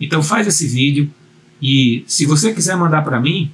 Então 0.00 0.22
faz 0.22 0.46
esse 0.46 0.66
vídeo 0.66 1.10
e 1.60 2.04
se 2.06 2.26
você 2.26 2.52
quiser 2.52 2.76
mandar 2.76 3.02
para 3.02 3.20
mim, 3.20 3.50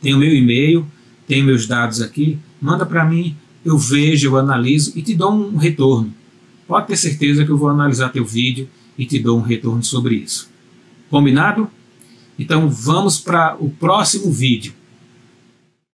tem 0.00 0.14
o 0.14 0.18
meu 0.18 0.34
e-mail, 0.34 0.86
tem 1.26 1.42
meus 1.42 1.66
dados 1.66 2.00
aqui, 2.00 2.38
manda 2.60 2.84
para 2.86 3.04
mim, 3.04 3.36
eu 3.64 3.78
vejo, 3.78 4.28
eu 4.28 4.36
analiso 4.36 4.92
e 4.94 5.02
te 5.02 5.14
dou 5.14 5.32
um 5.32 5.56
retorno. 5.56 6.12
Pode 6.66 6.86
ter 6.86 6.96
certeza 6.96 7.44
que 7.44 7.50
eu 7.50 7.58
vou 7.58 7.68
analisar 7.68 8.10
teu 8.10 8.24
vídeo 8.24 8.68
e 8.96 9.04
te 9.06 9.18
dou 9.18 9.38
um 9.38 9.42
retorno 9.42 9.82
sobre 9.82 10.16
isso. 10.16 10.50
Combinado? 11.10 11.68
Então 12.38 12.68
vamos 12.68 13.18
para 13.18 13.56
o 13.58 13.70
próximo 13.70 14.30
vídeo. 14.30 14.72